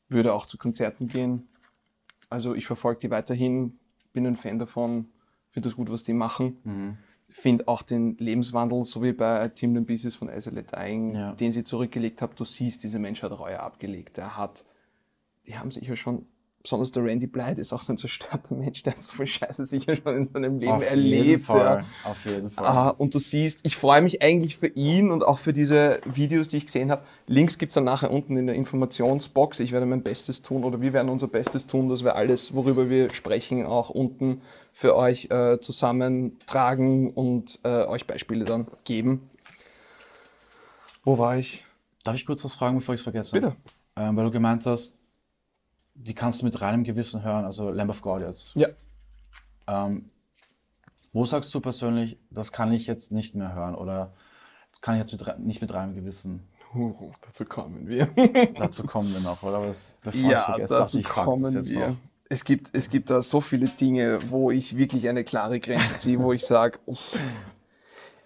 [0.08, 1.48] würde auch zu Konzerten gehen.
[2.30, 3.80] Also ich verfolge die weiterhin,
[4.12, 5.10] bin ein Fan davon,
[5.50, 6.58] finde das gut, was die machen.
[6.64, 6.98] Mhm.
[7.36, 11.32] Finde auch den Lebenswandel, so wie bei Tim den Pieces von Isolate Dying, Ja.
[11.34, 12.40] den sie zurückgelegt hat.
[12.40, 14.20] Du siehst, dieser Mensch hat Reue abgelegt.
[14.20, 14.64] Er hat,
[15.48, 16.28] die haben sicher schon,
[16.64, 19.66] besonders der Randy Blythe ist auch so ein zerstörter Mensch, der hat so viel Scheiße
[19.66, 21.44] sicher schon in seinem Leben Auf jeden erlebt.
[21.44, 21.84] Fall.
[22.06, 22.10] Ja.
[22.10, 22.66] Auf jeden Fall.
[22.66, 26.48] Ah, und du siehst, ich freue mich eigentlich für ihn und auch für diese Videos,
[26.48, 27.04] die ich gesehen habe.
[27.28, 29.60] Links gibt es dann nachher unten in der Informationsbox.
[29.60, 32.90] Ich werde mein Bestes tun oder wir werden unser Bestes tun, dass wir alles, worüber
[32.90, 39.30] wir sprechen, auch unten für euch äh, zusammentragen und äh, euch Beispiele dann geben.
[41.04, 41.66] Wo war ich?
[42.06, 43.34] Darf ich kurz was fragen, bevor ich es vergesse?
[43.34, 43.56] Bitte.
[43.98, 44.98] Ähm, weil du gemeint hast,
[45.96, 48.56] die kannst du mit reinem Gewissen hören, also Lamb of God jetzt.
[48.56, 48.68] Ja.
[49.68, 50.10] Ähm,
[51.12, 54.14] wo sagst du persönlich, das kann ich jetzt nicht mehr hören oder
[54.82, 56.44] kann ich jetzt mit, nicht mit reinem Gewissen?
[56.76, 58.08] Uh, dazu kommen wir.
[58.58, 59.66] Dazu kommen wir noch, oder?
[59.68, 61.90] Das, bevor Ja, vergesse, dazu ich, kommen das wir.
[61.90, 61.96] noch.
[62.30, 66.20] Es gibt, es gibt da so viele Dinge, wo ich wirklich eine klare Grenze ziehe,
[66.20, 66.80] wo ich sage,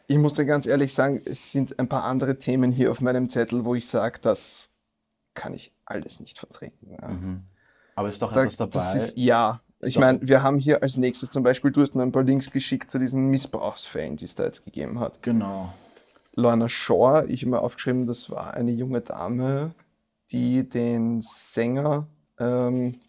[0.08, 3.30] ich muss dir ganz ehrlich sagen, es sind ein paar andere Themen hier auf meinem
[3.30, 4.70] Zettel, wo ich sage, das
[5.34, 6.90] kann ich alles nicht vertreten.
[6.90, 7.08] Ja.
[7.10, 7.44] Mhm.
[7.98, 8.94] Aber ist doch Da- etwas dabei.
[8.96, 12.12] ist, ja, ich meine, wir haben hier als nächstes zum Beispiel, du hast mir ein
[12.12, 15.22] paar Links geschickt zu diesen Missbrauchsfällen, die es da jetzt gegeben hat.
[15.24, 15.74] genau.
[16.36, 19.72] Lorna Shore, ich habe mir aufgeschrieben, das war eine junge Dame,
[20.32, 22.06] die den Sänger
[22.40, 23.00] ähm,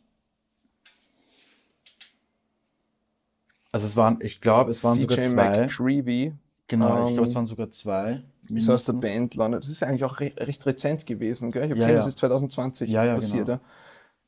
[3.70, 5.60] Also es waren, ich glaube, es waren sogar CJ zwei.
[5.66, 6.32] McCreevy,
[6.68, 8.22] Genau, ich ähm, glaube, es waren sogar zwei.
[8.50, 9.00] ist aus der mindestens.
[9.02, 9.58] Band Lorna.
[9.58, 11.64] Das ist eigentlich auch re recht rezent gewesen, gell?
[11.64, 11.96] Ich habe Ja, gesehen, ja.
[11.96, 13.46] das ist 2020 Ja, ja, passiert.
[13.46, 13.58] genau.
[13.58, 13.60] Ja.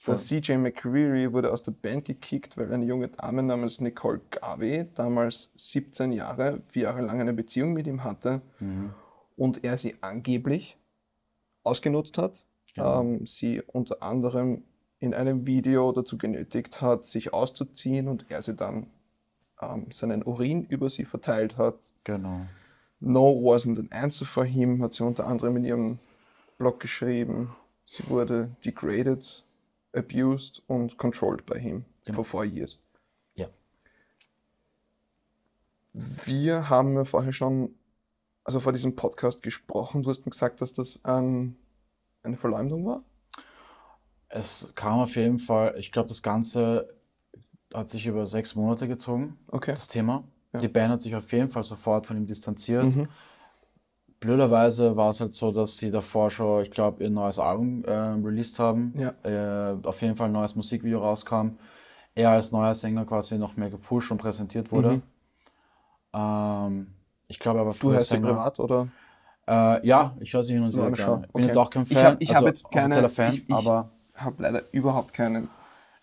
[0.06, 4.86] Der CJ McCreevy wurde aus der Band gekickt, weil eine junge Dame namens Nicole Garvey,
[4.94, 8.94] damals 17 Jahre, vier Jahre lang eine Beziehung mit ihm hatte Mhm.
[9.36, 10.78] und er sie angeblich
[11.64, 13.00] ausgenutzt hat, Genau.
[13.02, 14.62] ähm, sie unter anderem
[15.00, 18.86] in einem Video dazu genötigt hat, sich auszuziehen und er sie dann
[19.60, 21.76] ähm, seinen Urin über sie verteilt hat.
[22.04, 22.46] Genau.
[23.00, 25.98] No wasn't an answer for him, hat sie unter anderem in ihrem
[26.58, 27.54] Blog geschrieben.
[27.84, 29.44] Sie wurde degraded,
[29.92, 32.16] abused und controlled by him Genau.
[32.16, 32.78] for four years.
[33.34, 33.48] Ja.
[35.92, 37.74] Wir haben ja vorher schon,
[38.44, 40.02] also vor diesem Podcast gesprochen.
[40.02, 41.56] Du hast mir gesagt, dass das ein,
[42.22, 43.02] eine Verleumdung war.
[44.28, 46.94] Es kam auf jeden Fall, ich glaube, das Ganze
[47.74, 49.72] hat sich über sechs Monate gezogen, Okay.
[49.72, 50.24] das Thema.
[50.52, 50.60] Ja.
[50.60, 52.84] Die Band hat sich auf jeden Fall sofort von ihm distanziert.
[52.84, 53.08] Mhm.
[54.20, 57.90] Blöderweise war es halt so, dass sie davor schon, ich glaube, ihr neues Album äh,
[57.92, 58.92] released haben.
[58.96, 59.14] Ja.
[59.72, 61.52] Äh, auf jeden Fall ein neues Musikvideo rauskam.
[62.14, 64.90] Er als neuer Sänger quasi noch mehr gepusht und präsentiert wurde.
[64.90, 65.02] Mhm.
[66.12, 66.86] Ähm,
[67.28, 68.88] ich glaube aber Du hörst sie privat oder?
[69.48, 71.46] Äh, ja, ich höre sie hin und wieder schau, Bin okay.
[71.46, 72.04] jetzt auch kein Ich Fan.
[72.04, 75.48] hab- ich hab also jetzt keine- offizieller Fan, ich- ich- aber habe leider überhaupt keinen.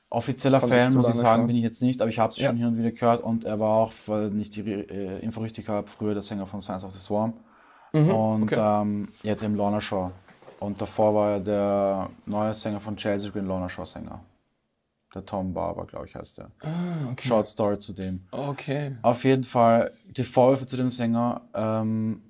[0.10, 1.48] offizieller ich Fan muss ich sagen, schauen.
[1.48, 2.48] bin ich jetzt nicht, aber ich habe es Ja.
[2.48, 5.68] schon hin und wieder gehört und er war auch, weil ich die äh, Info richtig
[5.68, 7.34] habe, früher der Sänger von Science of the Swarm
[7.94, 8.82] Mhm, und okay.
[8.82, 10.12] ähm, jetzt im Lorna Shaw.
[10.60, 14.22] Und davor war er der neue Sänger von Chelsea Green Lorna Shaw Sänger.
[15.14, 16.52] Der Tom Barber, glaube ich, heißt der.
[16.62, 17.28] Ah, okay.
[17.28, 18.28] Short Story zu dem.
[18.32, 18.98] Okay.
[19.02, 21.42] Auf jeden Fall die Vorwürfe zu dem Sänger.
[21.54, 22.22] Ähm,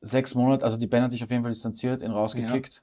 [0.00, 2.82] sechs Monate, also die Band hat sich auf jeden Fall distanziert, ihn rausgekickt.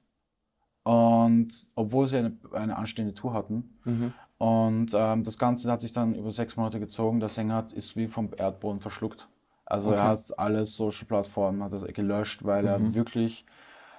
[0.83, 3.77] Und obwohl sie eine, eine anstehende Tour hatten.
[3.83, 4.13] Mhm.
[4.37, 7.19] Und ähm, das Ganze hat sich dann über sechs Monate gezogen.
[7.19, 9.27] Der Sänger hat, ist wie vom Erdboden verschluckt.
[9.65, 9.99] Also Okay.
[9.99, 12.95] er hat alle Social Plattformen hat das gelöscht, weil er Mhm.
[12.95, 13.45] wirklich,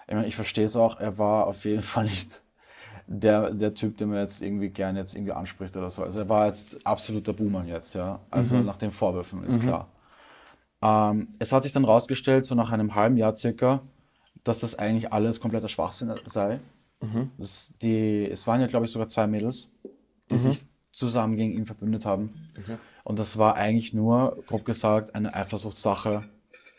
[0.09, 2.43] ich meine, ich verstehe es auch, er war auf jeden Fall nicht
[3.07, 6.03] der, der Typ, den man jetzt irgendwie gerne jetzt irgendwie anspricht oder so.
[6.05, 8.21] Also er war jetzt absoluter Boomer jetzt, ja.
[8.31, 8.67] Also Mhm.
[8.67, 9.63] nach den Vorwürfen ist Mhm.
[9.63, 9.89] klar.
[10.83, 13.81] Ähm, es hat sich dann rausgestellt, so nach einem halben Jahr circa,
[14.45, 16.61] dass das eigentlich alles kompletter Schwachsinn sei.
[17.01, 17.31] Mhm.
[17.39, 19.69] Das, die, es waren ja, glaube ich, sogar zwei Mädels,
[20.31, 20.41] die Mhm.
[20.41, 22.31] sich zusammen gegen ihn verbündet haben.
[22.59, 22.77] Okay.
[23.07, 26.25] Und das war eigentlich nur, grob gesagt, eine Eifersuchtssache,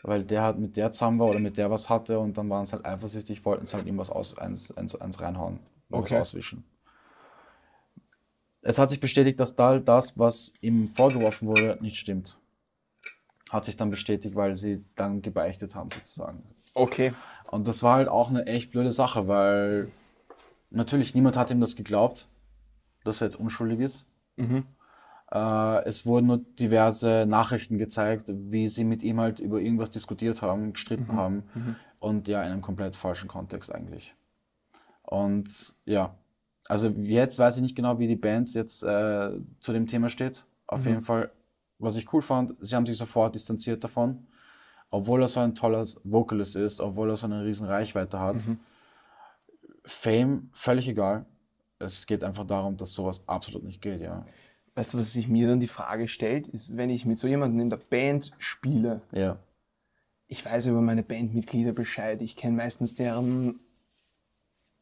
[0.02, 2.64] weil der halt mit der zusammen war oder mit der was hatte und dann waren
[2.64, 6.20] es halt eifersüchtig, wollten es halt ihm was aus, eins, eins, eins reinhauen, was Okay.
[6.20, 6.64] auswischen.
[8.60, 12.38] Es hat sich bestätigt, dass da das, was ihm vorgeworfen wurde, nicht stimmt.
[13.48, 16.42] Hat sich dann bestätigt, weil sie dann gebeichtet haben, sozusagen.
[16.74, 17.12] Okay.
[17.50, 19.90] Und das war halt auch eine echt blöde Sache, weil
[20.68, 22.28] natürlich niemand hat ihm das geglaubt,
[23.04, 24.06] dass er jetzt unschuldig ist.
[24.36, 24.66] Mhm.
[25.30, 30.42] Äh, es wurden nur diverse Nachrichten gezeigt, wie sie mit ihm halt über irgendwas diskutiert
[30.42, 31.42] haben, gestritten haben.
[32.00, 34.14] Und ja, in einem komplett falschen Kontext eigentlich.
[35.02, 36.14] Und ja,
[36.68, 40.44] also jetzt weiß ich nicht genau, wie die Band jetzt äh, zu dem Thema steht.
[40.66, 41.30] Auf jeden Fall,
[41.78, 44.26] was ich cool fand, sie haben sich sofort distanziert davon.
[44.90, 48.36] Obwohl er so ein toller Vocalist ist, obwohl er so eine riesen Reichweite hat.
[49.84, 51.26] Fame, völlig egal.
[51.78, 54.24] Es geht einfach darum, dass sowas absolut nicht geht, ja.
[54.78, 57.58] Weißt du, was sich mir dann die Frage stellt, ist, wenn ich mit so jemandem
[57.58, 59.40] in der Band spiele, Ja.
[60.28, 63.58] ich weiß über meine Bandmitglieder Bescheid, ich kenne meistens deren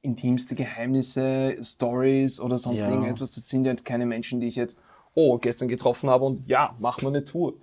[0.03, 2.91] intimste Geheimnisse, Stories oder sonst Ja.
[2.91, 3.31] irgendetwas.
[3.31, 4.79] Das sind ja keine Menschen, die ich jetzt,
[5.15, 7.55] oh, gestern getroffen habe und ja, machen wir eine Tour.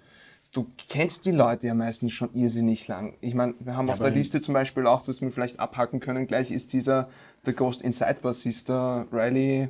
[0.53, 3.15] Du kennst die Leute ja meistens schon irrsinnig lang.
[3.21, 5.99] Ich meine, wir haben Ja, auf der Liste zum Beispiel auch, was wir vielleicht abhaken
[5.99, 7.09] können, gleich ist dieser
[7.45, 9.69] The Ghost Inside Bassist, Riley,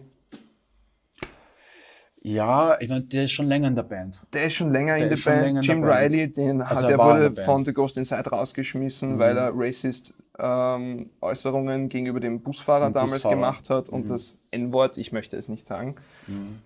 [2.26, 4.24] Ja, ich meine, der ist schon länger in der Band.
[4.32, 5.50] der ist schon länger Der in der länger Band.
[5.50, 6.14] in der Jim Band.
[6.14, 9.52] Riley, den Also hat, er der wurde der von The Ghost Inside rausgeschmissen, weil er
[9.54, 13.36] racist ähm, Äußerungen gegenüber dem Busfahrer Dem damals Busfahrer.
[13.36, 15.96] gemacht hat und das N-Wort, ich möchte es nicht sagen,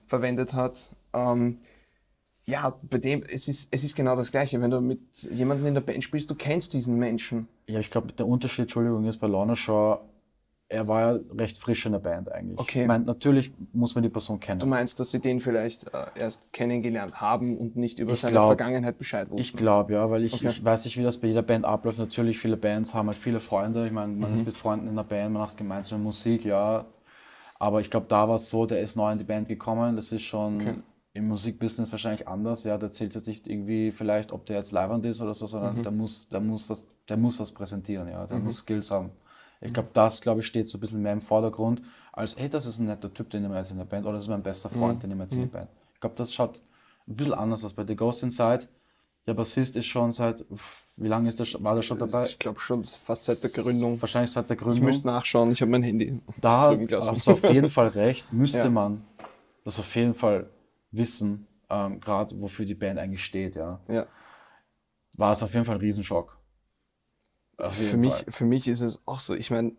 [0.06, 0.90] verwendet hat.
[1.14, 1.58] Ähm,
[2.46, 4.62] ja, bei dem, es ist, es ist genau das Gleiche.
[4.62, 5.00] Wenn du mit
[5.32, 7.48] jemandem in der Band spielst, du kennst diesen Menschen.
[7.66, 10.00] Ja, ich glaube, der Unterschied, Entschuldigung, ist bei Lorna Shaw,
[10.70, 12.60] er war ja recht frisch in der Band eigentlich.
[12.60, 12.82] Okay.
[12.82, 14.60] Ich meine, natürlich muss man die Person kennen.
[14.60, 18.34] Du meinst, dass sie den vielleicht äh, erst kennengelernt haben und nicht über Ich seine
[18.34, 19.40] glaub- Vergangenheit Bescheid wussten.
[19.42, 20.50] Ich glaube, ja, weil ich, Okay.
[20.50, 22.00] ich weiß nicht, wie das bei jeder Band abläuft.
[22.00, 23.86] Natürlich, viele Bands haben halt viele Freunde.
[23.86, 24.20] Ich meine, Mhm.
[24.20, 26.86] man ist mit Freunden in der Band, man macht gemeinsame Musik, ja.
[27.60, 29.96] Aber ich glaube, da war es so, der ist neu in die Band gekommen.
[29.96, 30.74] Das ist schon Okay.
[31.14, 32.66] im Musikbusiness wahrscheinlich anders.
[32.66, 35.50] Ja, der zählt jetzt nicht irgendwie vielleicht, ob der jetzt leibend ist oder so, Mhm.
[35.50, 38.28] sondern der, muss, der, muss was, der muss was präsentieren, ja.
[38.28, 39.12] Der muss Skills haben.
[39.62, 42.66] Ich glaube, das, glaube ich, steht so ein bisschen mehr im Vordergrund, als, hey, das
[42.66, 44.44] ist ein netter Typ, den nehmen wir jetzt in der Band, oder das ist mein
[44.44, 45.70] bester Freund, den nehmen wir jetzt in die Band.
[45.94, 46.62] Ich glaube, das schaut
[47.08, 47.74] ein bisschen anders aus.
[47.74, 48.68] Bei The Ghost Inside,
[49.26, 50.46] der Bassist ist schon seit,
[50.98, 52.26] wie lange ist der, war der schon dabei?
[52.26, 54.00] Ich glaube schon, fast seit der Gründung.
[54.02, 54.86] Wahrscheinlich seit der Ich Gründung.
[54.86, 56.22] müsste nachschauen, ich habe mein Handy.
[56.40, 58.70] da hast du auf jeden Fall recht, müsste Ja.
[58.70, 59.04] man
[59.64, 60.50] das auf jeden Fall
[60.92, 63.80] wissen, ähm, gerade wofür die Band eigentlich steht, ja.
[63.90, 64.06] Ja.
[65.14, 66.37] War es auf jeden Fall ein Riesenschock.
[67.58, 68.26] Für mich, Fall.
[68.30, 69.72] für mich ist es auch so, ich meine,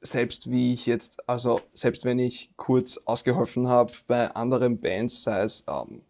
[0.00, 5.40] selbst wie ich jetzt, also selbst wenn ich kurz ausgeholfen habe bei anderen Bands, sei
[5.40, 6.02] es ähm,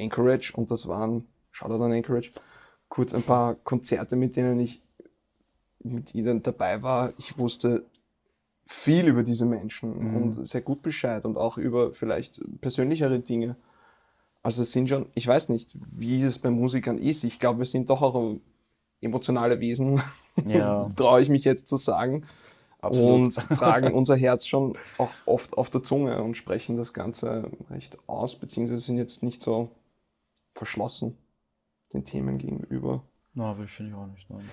[0.00, 2.30] Anchorage und das waren, Shoutout an Anchorage,
[2.88, 4.82] kurz ein paar Konzerte, mit denen ich
[5.80, 7.84] mit ihnen dabei war, ich wusste
[8.64, 13.56] viel über diese Menschen und sehr gut Bescheid und auch über vielleicht persönlichere Dinge.
[14.42, 17.24] Also es sind schon, ich weiß nicht, wie es bei Musikern ist.
[17.24, 18.36] Ich glaube, wir sind doch auch
[19.02, 20.00] emotionale Wesen,
[20.46, 20.88] Ja.
[20.96, 22.24] traue ich mich jetzt zu sagen.
[22.80, 23.10] Absolut.
[23.10, 27.96] Und tragen unser Herz schon auch oft auf der Zunge und sprechen das Ganze recht
[28.08, 29.70] aus, beziehungsweise sind jetzt nicht so
[30.54, 31.16] verschlossen
[31.92, 33.02] den Themen gegenüber.
[33.34, 34.28] Na, will finde ich auch nicht.
[34.28, 34.48] Nein.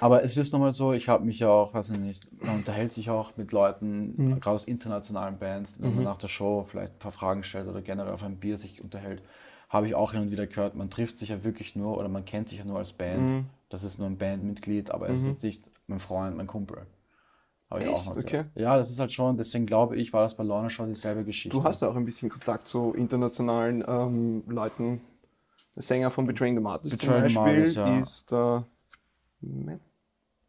[0.00, 2.92] Aber es ist nochmal so, ich habe mich ja auch, weiß ich nicht, man unterhält
[2.92, 4.40] sich auch mit Leuten, Mhm.
[4.40, 7.82] gerade aus internationalen Bands, wenn man nach der Show vielleicht ein paar Fragen stellt oder
[7.82, 9.22] generell auf ein Bier sich unterhält,
[9.74, 12.24] habe ich auch hin und wieder gehört, man trifft sich ja wirklich nur oder man
[12.24, 13.20] kennt sich ja nur als Band.
[13.28, 13.46] Mhm.
[13.68, 16.86] Das ist nur ein Bandmitglied, aber es ist jetzt nicht mein Freund, mein Kumpel.
[17.70, 18.06] Habe ich auch Echt?
[18.14, 18.30] mal Okay.
[18.30, 18.46] gehört.
[18.54, 21.56] Ja, das ist halt schon, deswegen glaube ich, war das bei Lorna schon dieselbe Geschichte.
[21.56, 25.00] Du hast ja auch ein bisschen Kontakt zu internationalen ähm, Leuten.
[25.74, 27.98] Der Sänger von Betraying the Martyrs zum Beispiel Martyrs, ja.
[27.98, 28.64] ist der
[29.40, 29.80] Matt,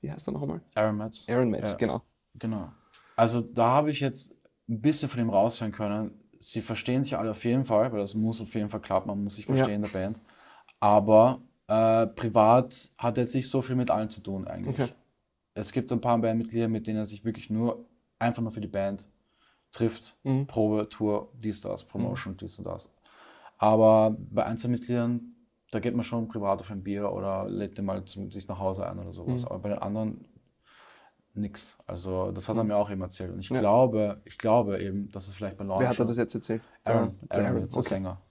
[0.01, 0.61] wie heißt er noch einmal?
[0.75, 1.25] Aaron Metz.
[1.27, 1.73] Aaron Matt, Ja.
[1.75, 2.01] genau.
[2.35, 2.71] Genau.
[3.15, 4.35] Also da habe ich jetzt
[4.69, 6.11] ein bisschen von ihm raushören können.
[6.39, 9.23] Sie verstehen sich alle auf jeden Fall, weil das muss auf jeden Fall klappen, man
[9.23, 10.21] muss sich verstehen in der Band.
[10.79, 14.79] Aber äh, privat hat er jetzt nicht so viel mit allen zu tun eigentlich.
[14.79, 14.91] Okay.
[15.53, 17.85] Es gibt ein paar Bandmitglieder, mit denen er sich wirklich nur
[18.19, 19.09] einfach nur für die Band
[19.71, 20.15] trifft.
[20.23, 20.47] Mhm.
[20.47, 22.89] Probe, Tour, dies, das, Promotion, dies und das.
[23.57, 25.35] Aber bei Einzelmitgliedern,
[25.71, 28.59] da geht man schon privat auf ein Bier oder lädt den mal zum, sich nach
[28.59, 29.41] Hause ein oder sowas.
[29.41, 29.47] Mhm.
[29.47, 30.25] Aber bei den anderen
[31.37, 31.77] nix.
[31.87, 33.31] Also das hat er mir auch eben erzählt.
[33.31, 33.59] Und ich Ja.
[33.59, 36.61] glaube, ich glaube eben, dass es vielleicht bei Launch Wer hat er das jetzt erzählt?
[36.83, 37.89] Aaron, Der- der Aaron, jetzt der okay.
[37.89, 38.21] Sänger.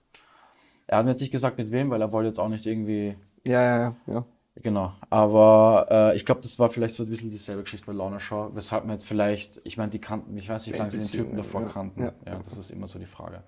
[0.87, 3.17] Er hat mir jetzt nicht gesagt, mit wem, weil er wollte jetzt auch nicht irgendwie
[3.43, 4.25] Ja, ja, ja, ja.
[4.61, 8.19] Genau, aber äh, ich glaube, das war vielleicht so ein bisschen dieselbe Geschichte bei Launa
[8.19, 10.99] Shaw, weshalb man jetzt vielleicht, ich meine, die kannten, ich weiß nicht, wie lange sie
[10.99, 12.01] den Typen davor ja, kannten.
[12.01, 12.13] ja.
[12.25, 13.43] Ja, das ist immer so die Frage.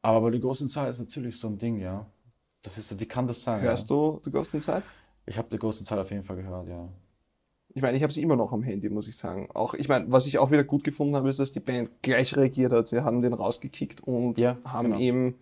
[0.00, 2.06] Aber die großen Zahl ist natürlich so ein Ding, ja.
[2.62, 3.60] Das ist, so, wie kann das sein?
[3.60, 4.84] Hörst du The Ghost Inside?
[5.26, 6.88] Ich habe die große Zahl auf jeden Fall gehört, ja.
[7.74, 9.48] Ich meine, ich habe sie immer noch am Handy, muss ich sagen.
[9.54, 12.36] Auch, ich meine, was ich auch wieder gut gefunden habe, ist, dass die Band gleich
[12.36, 12.86] reagiert hat.
[12.86, 14.98] Sie haben den rausgekickt und Ja, haben genau.
[15.00, 15.34] eben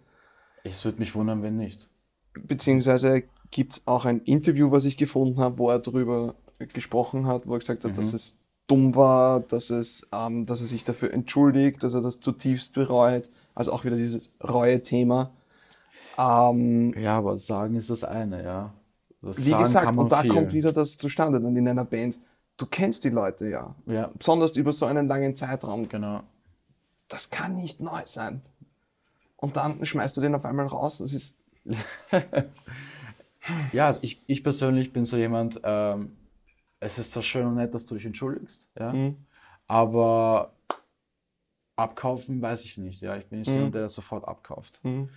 [0.62, 1.90] Es würde mich wundern, wenn nicht.
[2.34, 6.36] beziehungsweise gibt es auch ein Interview, was ich gefunden habe, wo er darüber
[6.72, 7.96] gesprochen hat, wo er gesagt hat, Mhm.
[7.96, 8.36] dass es
[8.68, 13.28] dumm war, dass, es, ähm, dass er sich dafür entschuldigt, dass er das zutiefst bereut.
[13.56, 15.32] Also auch wieder dieses Reue-Thema.
[16.16, 18.72] Ähm, Ja, aber sagen ist das eine, ja.
[19.22, 20.32] Das wie gesagt, und da viel.
[20.32, 22.18] kommt wieder das zustande dann in einer Band.
[22.56, 23.74] Du kennst die Leute ja.
[23.86, 25.88] Ja, Besonders über so einen langen Zeitraum.
[25.88, 26.22] genau.
[27.08, 28.40] Das kann nicht neu sein.
[29.36, 30.98] Und dann schmeißt du den auf einmal raus.
[30.98, 31.36] Das ist.
[33.72, 36.14] Ja, also ich, ich persönlich bin so jemand, ähm,
[36.78, 39.16] es ist zwar schön und nett, dass du dich entschuldigst, ja, Mhm.
[39.66, 40.52] aber
[41.76, 43.16] abkaufen weiß ich nicht, ja.
[43.16, 43.54] Ich bin nicht Mhm.
[43.54, 44.80] jemand, der das sofort abkauft.
[44.84, 45.08] Mhm.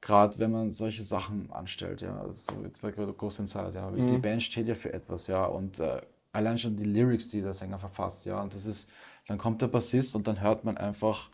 [0.00, 3.90] Gerade wenn man solche Sachen anstellt, ja, so jetzt bei Ghost Inside, ja.
[3.90, 4.22] Die Mhm.
[4.22, 6.00] Band steht ja für etwas, ja, und äh,
[6.32, 8.88] allein schon die Lyrics, die der Sänger verfasst, ja, und das ist,
[9.26, 11.30] dann kommt der Bassist und dann hört man einfach,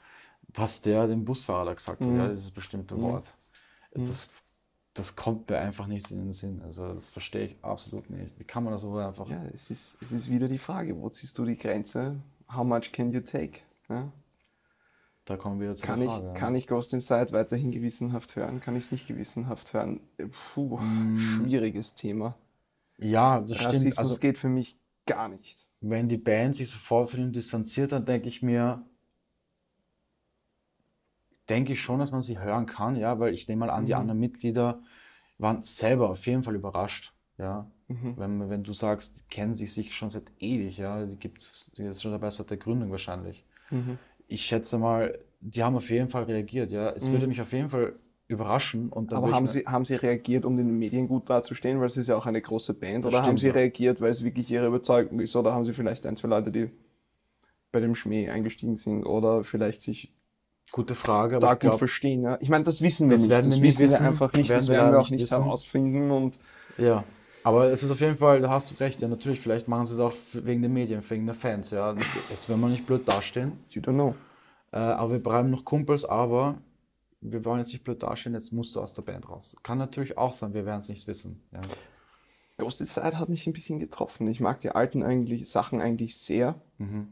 [0.54, 2.16] was der dem Busfahrer da gesagt hat, Mhm.
[2.16, 3.34] ja, dieses bestimmte Wort.
[3.94, 4.30] Das,
[4.94, 6.62] das kommt mir einfach nicht in den Sinn.
[6.62, 8.38] Also das verstehe ich absolut nicht.
[8.38, 9.28] Wie kann man das so einfach?
[9.28, 12.16] Ja, es ist, es ist wieder die Frage, wo ziehst du die Grenze?
[12.52, 13.60] How much can you take?
[13.88, 14.10] Ja?
[15.24, 16.38] Da kommen wir wieder zu Kann, der ich, Frage.
[16.38, 18.60] kann ich Ghost Inside weiterhin gewissenhaft hören?
[18.60, 20.00] Kann ich es nicht gewissenhaft hören?
[20.54, 21.16] Puh, Mm.
[21.16, 22.36] schwieriges Thema.
[22.98, 23.66] ja, das stimmt.
[23.66, 25.68] Rassismus Also geht für mich gar nicht.
[25.80, 28.84] wenn die Band sich sofort von ihm distanziert, dann denke ich mir,
[31.48, 33.94] denke ich schon, dass man sie hören kann, ja, weil ich nehme mal an, die
[33.94, 34.00] Mhm.
[34.00, 34.82] anderen Mitglieder
[35.38, 37.70] waren selber auf jeden Fall überrascht, ja.
[37.88, 38.14] Mhm.
[38.16, 41.82] Wenn, wenn du sagst, die kennen sich sich schon seit ewig, ja, die gibt's, die
[41.84, 43.44] ist schon dabei seit der Gründung wahrscheinlich.
[43.70, 43.98] Mhm.
[44.34, 46.90] Ich schätze mal, die haben auf jeden Fall reagiert, ja.
[46.90, 47.12] Es Mhm.
[47.12, 47.92] würde mich auf jeden Fall
[48.26, 52.08] überraschen Aber haben sie, haben sie reagiert, um den Medien gut dazustehen, weil es ist
[52.08, 53.04] ja auch eine große Band?
[53.04, 53.52] Das Oder haben stimmt, sie ja.
[53.52, 55.36] reagiert, weil es wirklich ihre Überzeugung ist?
[55.36, 56.70] Oder haben sie vielleicht ein, zwei Leute, die
[57.70, 60.12] bei dem Schmäh eingestiegen sind oder vielleicht sich
[60.72, 62.22] Gute Frage, da gut glaub, verstehen?
[62.22, 62.38] Ja?
[62.40, 63.30] Ich meine, das wissen wir Das nicht.
[63.30, 64.48] werden das wir wissen wir einfach nicht.
[64.50, 66.10] werden das wir werden wir leider auch nicht herausfinden.
[66.10, 66.38] Und
[66.78, 67.04] Ja,
[67.44, 69.94] aber es ist auf jeden Fall, da hast du recht, ja, natürlich, vielleicht machen sie
[69.94, 71.92] es auch wegen den Medien, wegen der Fans, ja.
[71.92, 74.14] Nicht- Jetzt werden wir nicht blöd dastehen, you don't know.
[74.72, 76.58] äh, aber wir bleiben noch Kumpels, aber
[77.20, 79.56] wir wollen jetzt nicht blöd dastehen, jetzt musst du aus der Band raus.
[79.62, 81.40] Kann natürlich auch sein, wir werden es nicht wissen.
[81.52, 81.60] Ja.
[82.58, 84.26] Ghost Inside hat mich ein bisschen getroffen.
[84.28, 86.54] Ich mag die alten eigentlich, Sachen eigentlich sehr.
[86.78, 87.08] Mhm.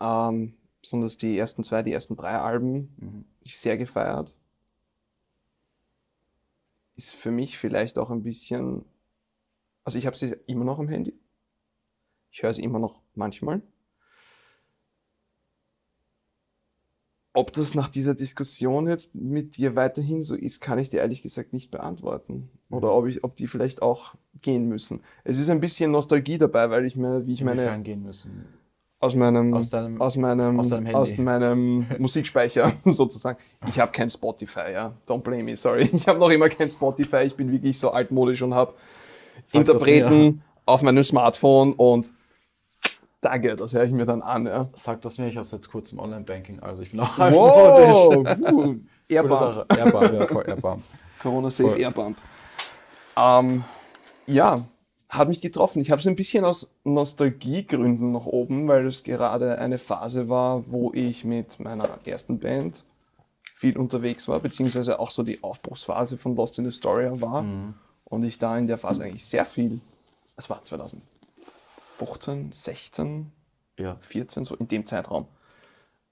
[0.00, 2.94] Ähm, besonders die ersten zwei, die ersten drei Alben.
[2.98, 3.24] Mhm.
[3.42, 4.32] Ich sehr gefeiert.
[6.94, 8.84] Ist für mich vielleicht auch ein bisschen.
[9.84, 11.14] Also ich habe sie immer noch am Handy.
[12.30, 13.62] Ich höre sie immer noch manchmal.
[17.34, 21.22] Ob das nach dieser Diskussion jetzt mit dir weiterhin so ist, kann ich dir ehrlich
[21.22, 22.50] gesagt nicht beantworten.
[22.70, 25.00] Oder ob, ich, ob die vielleicht auch gehen müssen.
[25.24, 28.44] Es ist ein bisschen Nostalgie dabei, weil ich mir, wie ich meine, Inwiefern gehen müssen.
[29.00, 33.38] aus meinem, Aus deinem- aus meinem, aus aus meinem Musikspeicher sozusagen.
[33.66, 34.94] Ich habe kein Spotify, ja.
[35.06, 35.88] Don't blame me, sorry.
[35.92, 37.22] Ich habe noch immer kein Spotify.
[37.24, 38.74] Ich bin wirklich so altmodisch und habe
[39.52, 42.12] Interpreten auf meinem Smartphone und
[43.20, 44.46] danke, das höre ich mir dann an.
[44.46, 44.68] Ja.
[44.74, 48.30] Sag das mir, ich habe seit kurzem Online-Banking, also ich bin auch Wow, Gute
[49.08, 49.76] Airbump.
[49.76, 50.82] Airbump, ja, voll Airbump.
[51.20, 51.80] Corona Safe Voll.
[51.80, 52.16] Airbump.
[53.16, 53.64] Ähm,
[54.26, 54.64] ja,
[55.08, 55.82] hat mich getroffen.
[55.82, 60.64] Ich habe es ein bisschen aus Nostalgiegründen nach oben, weil es gerade eine Phase war,
[60.68, 62.84] wo ich mit meiner ersten Band
[63.54, 67.44] viel unterwegs war, beziehungsweise auch so die Aufbruchsphase von Lost in Astoria war.
[68.12, 69.80] Und ich da in der Phase eigentlich sehr viel,
[70.36, 73.32] es war 2015, 16,
[73.78, 73.96] Ja.
[74.00, 75.26] 14, so in dem Zeitraum.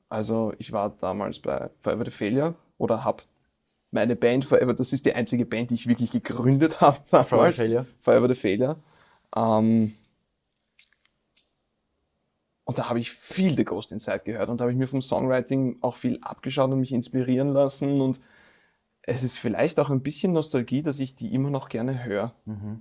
[0.08, 3.24] Also ich war damals bei Forever the Failure oder habe
[3.90, 7.28] meine Band Forever, das ist die einzige Band, die ich wirklich gegründet habe damals.
[7.28, 7.86] Forever the Failure?
[8.00, 8.76] Forever the Failure.
[9.36, 9.94] Ähm,
[12.64, 15.02] und da habe ich viel The Ghost Inside gehört und da habe ich mir vom
[15.02, 18.22] Songwriting auch viel abgeschaut und mich inspirieren lassen und
[19.10, 22.32] es ist vielleicht auch ein bisschen Nostalgie, dass ich die immer noch gerne höre.
[22.44, 22.80] Mhm.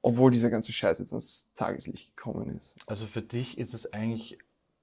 [0.00, 2.76] Obwohl dieser ganze Scheiß jetzt ans Tageslicht gekommen ist.
[2.86, 4.38] Also für dich ist es eigentlich,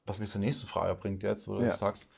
[0.05, 1.67] was mich zur nächsten Frage bringt jetzt, wo du Ja.
[1.67, 2.09] das sagst,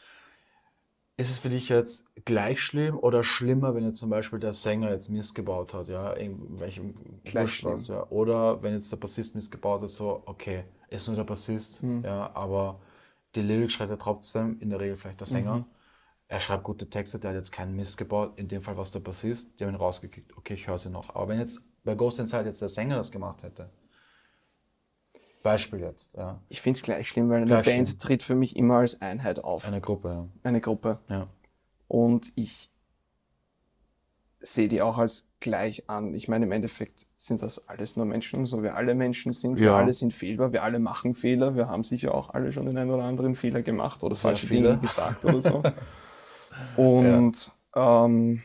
[1.15, 4.91] ist es für dich jetzt gleich schlimm oder schlimmer, wenn jetzt zum Beispiel der Sänger
[4.91, 9.83] jetzt missgebaut hat, ja, in welchem Gleich was, ja, oder wenn jetzt der Bassist missgebaut
[9.83, 12.03] hat, so, okay, ist nur der Bassist, Hm.
[12.03, 12.81] ja, aber
[13.35, 15.57] die Lyrics schreibt er trotzdem, in der Regel vielleicht der Sänger.
[15.57, 15.65] Mhm.
[16.33, 18.89] Er schreibt gute Texte, der hat jetzt keinen Mist gebaut, in dem Fall war es
[18.89, 21.13] der Bassist, die haben ihn rausgekickt, okay, ich höre sie noch.
[21.13, 23.69] Aber wenn jetzt bei Ghost Inside jetzt der Sänger das gemacht hätte,
[25.43, 27.99] Beispiel jetzt, ja, Ich finde es gleich schlimm, weil eine Gleich Band schlimm.
[27.99, 29.67] tritt für mich immer als Einheit auf.
[29.67, 30.97] eine Gruppe, eine Gruppe.
[31.07, 31.15] ja.
[31.19, 31.27] ja.
[31.87, 32.71] Und ich
[34.39, 36.15] sehe die auch als gleich an.
[36.15, 39.59] Ich meine, im Endeffekt sind das alles nur Menschen, so wie alle Menschen sind.
[39.59, 39.77] Wir Ja.
[39.77, 41.55] alle sind fehlbar, wir alle machen Fehler.
[41.55, 44.47] Wir haben sicher auch alle schon den einen oder anderen Fehler gemacht oder Sehr falsche
[44.47, 44.69] viele.
[44.69, 45.61] Dinge gesagt oder so.
[46.75, 48.43] Und ähm,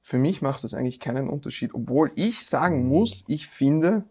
[0.00, 1.74] für mich macht das eigentlich keinen Unterschied.
[1.74, 4.04] Obwohl ich sagen muss, ich finde,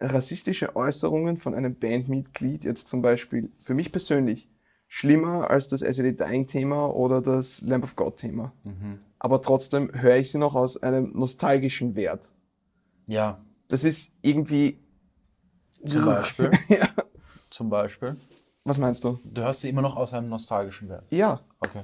[0.00, 4.48] rassistische Äußerungen von einem Bandmitglied jetzt zum Beispiel für mich persönlich
[4.88, 8.52] schlimmer als das SED Dying Thema oder das Lamp of God Thema.
[8.64, 9.00] Mhm.
[9.18, 12.30] Aber trotzdem höre ich sie noch aus einem nostalgischen Wert.
[13.06, 14.78] Ja, Das ist irgendwie.
[15.84, 16.50] zum Beispiel.
[16.68, 16.88] ja.
[17.50, 18.16] zum Beispiel.
[18.64, 19.18] Was meinst du?
[19.24, 21.04] Du hörst sie immer noch aus einem nostalgischen Wert.
[21.10, 21.82] Ja, Okay.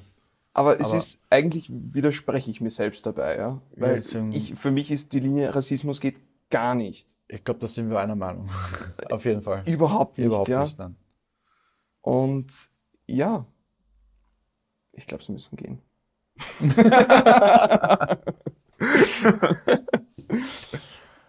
[0.54, 3.60] aber es Aber- ist eigentlich widerspreche ich mir selbst dabei, ja.
[3.76, 6.16] Weil deswegen- ich, für mich ist die Linie Rassismus geht
[6.48, 7.14] gar nicht.
[7.28, 8.48] Ich glaube, da sind wir einer Meinung.
[9.10, 9.62] Auf jeden Fall.
[9.68, 10.64] Überhaupt nicht, Überhaupt ja.
[10.64, 10.96] nicht, nein.
[12.00, 12.50] Und
[13.06, 13.44] ja,
[14.92, 15.82] ich glaube, sie müssen gehen.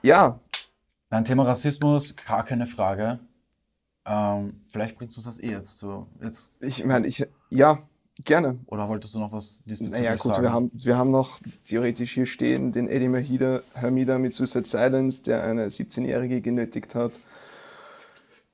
[0.02, 0.40] ja,
[1.10, 3.20] Ein Thema Rassismus, gar keine Frage.
[4.06, 6.08] Ähm, vielleicht bringst du das eh jetzt so.
[6.22, 6.50] Jetzt.
[6.60, 7.84] ich meine, ich, ja,
[8.24, 8.60] gerne.
[8.66, 10.44] Oder wolltest du noch was diesbezüglich Naja, gut, sagen?
[10.44, 15.22] wir haben, wir haben noch theoretisch hier stehen den Eddie Mahida, Hamida mit Suicide Silence,
[15.24, 17.14] der eine 17-Jährige genötigt hat.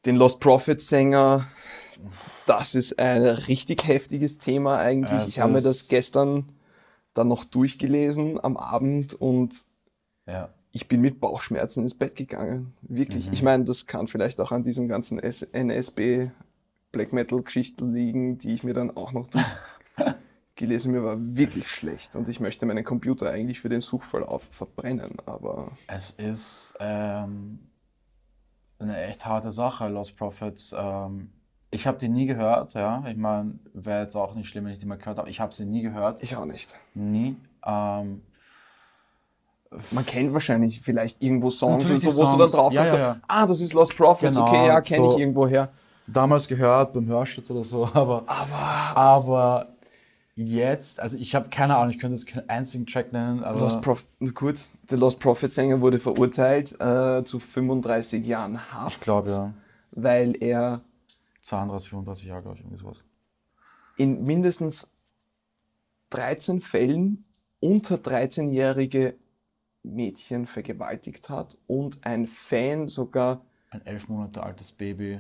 [0.06, 1.48] Den Lost Prophets Sänger.
[2.46, 5.22] Das ist ein richtig heftiges Thema eigentlich.
[5.22, 6.50] Es ich habe mir das gestern
[7.14, 9.66] dann noch durchgelesen am Abend und
[10.28, 10.50] Ja.
[10.78, 12.72] Ich bin mit Bauchschmerzen ins Bett gegangen.
[12.84, 13.26] Wirklich.
[13.26, 13.34] Mhm.
[13.34, 16.30] Ich meine, das kann vielleicht auch an diesem ganzen NSB
[16.92, 19.28] Black Metal Geschichten liegen, die ich mir dann auch noch
[20.56, 25.18] durchgelesen Mir war wirklich schlecht und ich möchte meinen Computer eigentlich für den Suchverlauf verbrennen,
[25.26, 27.58] aber Es ist ähm,
[28.78, 30.76] eine echt harte Sache, Lost Prophets.
[30.78, 31.32] Ähm,
[31.72, 33.04] ich habe die nie gehört, ja.
[33.08, 35.30] Ich meine, wäre jetzt auch nicht schlimm, wenn ich die mal gehört habe.
[35.32, 36.22] Ich habe sie nie gehört.
[36.22, 36.78] ich auch nicht.
[36.94, 37.36] Nie.
[37.66, 38.22] Ähm,
[39.92, 42.52] Man kennt wahrscheinlich vielleicht irgendwo Songs Natürlich und so, wo du dann Songs.
[42.54, 43.22] drauf Ja, kommst, ja, so, ja.
[43.28, 45.12] ah, das ist Lost Prophets, Genau, okay, ja, kenne so.
[45.16, 45.70] ich irgendwoher.
[46.08, 49.68] damals gehört beim Hörschutz oder so, aber, Aber aber
[50.36, 53.82] jetzt, also ich habe keine Ahnung, ich könnte jetzt keinen einzigen Track nennen, aber Lost
[53.82, 59.30] Proph gut, der Lost Prophet Sänger wurde verurteilt äh, zu 35 Jahren Haft, ich glaube
[59.30, 59.54] ja,
[59.92, 60.82] weil er
[61.42, 62.98] 32, 35 Jahre, glaube ich, irgendwie sowas.
[63.98, 64.90] in mindestens
[66.12, 67.26] 13 Fällen
[67.60, 69.16] unter 13-jährige
[69.96, 75.20] Mädchen vergewaltigt hat und ein Fan sogar, Ein elf Monate altes Baby.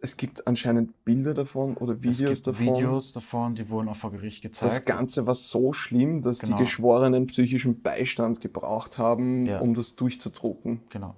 [0.00, 2.66] es gibt anscheinend Bilder davon oder Videos es gibt davon.
[2.76, 4.70] Videos davon, die wurden auch vor Gericht gezeigt.
[4.72, 6.56] Das Ganze war so schlimm, dass Genau.
[6.56, 9.60] die Geschworenen psychischen Beistand gebraucht haben, Ja.
[9.60, 10.80] um das durchzudrucken.
[10.90, 11.14] Genau.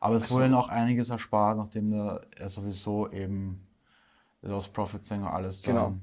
[0.00, 3.60] Aber es Also- wurde ihnen auch einiges erspart, nachdem der, er sowieso eben
[4.42, 5.94] Lost Prophet Sänger alles Genau.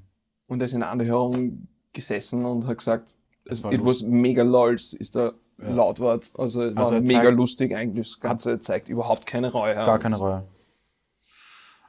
[0.47, 3.13] Und er ist in einer Anhörung gesessen und hat gesagt,
[3.45, 5.69] Es war it was mega lols, ist der Ja.
[5.69, 6.31] Lautwort.
[6.37, 8.07] Also es war Also mega zeigt- lustig eigentlich.
[8.11, 9.73] Das Ganze zeigt überhaupt keine Reue.
[9.75, 10.43] gar Und keine Reue.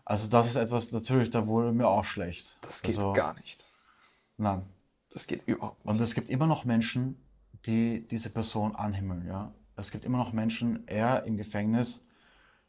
[0.05, 2.57] Also das ist etwas, natürlich, da wurde mir auch schlecht.
[2.61, 3.67] Das geht also, gar nicht.
[4.37, 4.63] Nein.
[5.13, 5.95] Das geht überhaupt nicht.
[5.95, 7.17] Und es gibt immer noch Menschen,
[7.67, 9.53] die diese Person anhimmeln, ja.
[9.75, 12.05] Es gibt immer noch Menschen, er im Gefängnis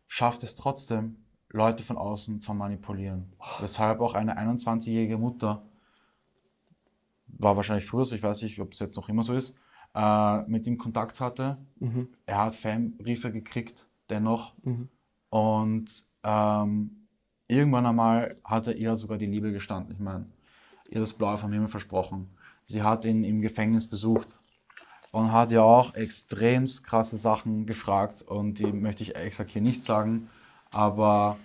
[0.07, 1.17] schafft es trotzdem,
[1.49, 3.31] Leute von außen zu manipulieren.
[3.59, 5.61] Weshalb auch eine 21-jährige Mutter,
[7.27, 9.55] war wahrscheinlich früher so, ich weiß nicht, ob es jetzt noch immer so ist,
[9.95, 11.57] äh, mit ihm Kontakt hatte.
[11.79, 12.09] Mhm.
[12.25, 14.53] Er hat Fanbriefe gekriegt, dennoch.
[14.63, 14.89] Mhm.
[15.29, 17.07] Und ähm,
[17.47, 19.93] irgendwann einmal hat er ihr sogar die Liebe gestanden.
[19.93, 20.25] Ich meine,
[20.89, 22.29] ihr das Blaue vom Himmel versprochen.
[22.65, 24.39] Sie hat ihn im Gefängnis besucht
[25.11, 29.83] und hat ja auch extremst krasse Sachen gefragt und die möchte ich exakt hier nicht
[29.83, 30.29] sagen,
[30.71, 31.37] aber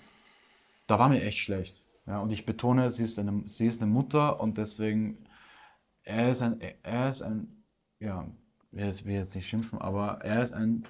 [0.87, 1.83] da war mir echt schlecht.
[2.07, 5.19] Ja, und ich betone, sie ist eine, sie ist eine Mutter und deswegen,
[6.05, 7.65] er ist ein, er ist ein,
[8.01, 8.27] ja,
[8.71, 10.85] ich will jetzt, will jetzt nicht schimpfen, aber er ist ein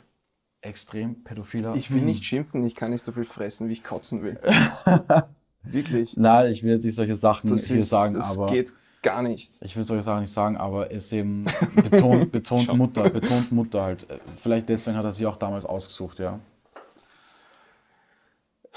[0.60, 1.74] extrem pädophiler.
[1.74, 4.40] Ich will nicht schimpfen, ich kann nicht so viel fressen, wie ich kotzen will.
[5.64, 6.16] Wirklich.
[6.16, 9.22] Nein, ich will jetzt nicht solche Sachen Das, hier ist, sagen, das aber geht gar
[9.22, 9.60] nicht.
[9.62, 11.44] ich will solche Sachen nicht sagen, aber er ist eben
[11.74, 12.72] betont, betont.
[12.76, 14.06] Mutter, betont Mutter halt.
[14.36, 16.40] Vielleicht deswegen hat er sie auch damals ausgesucht, ja.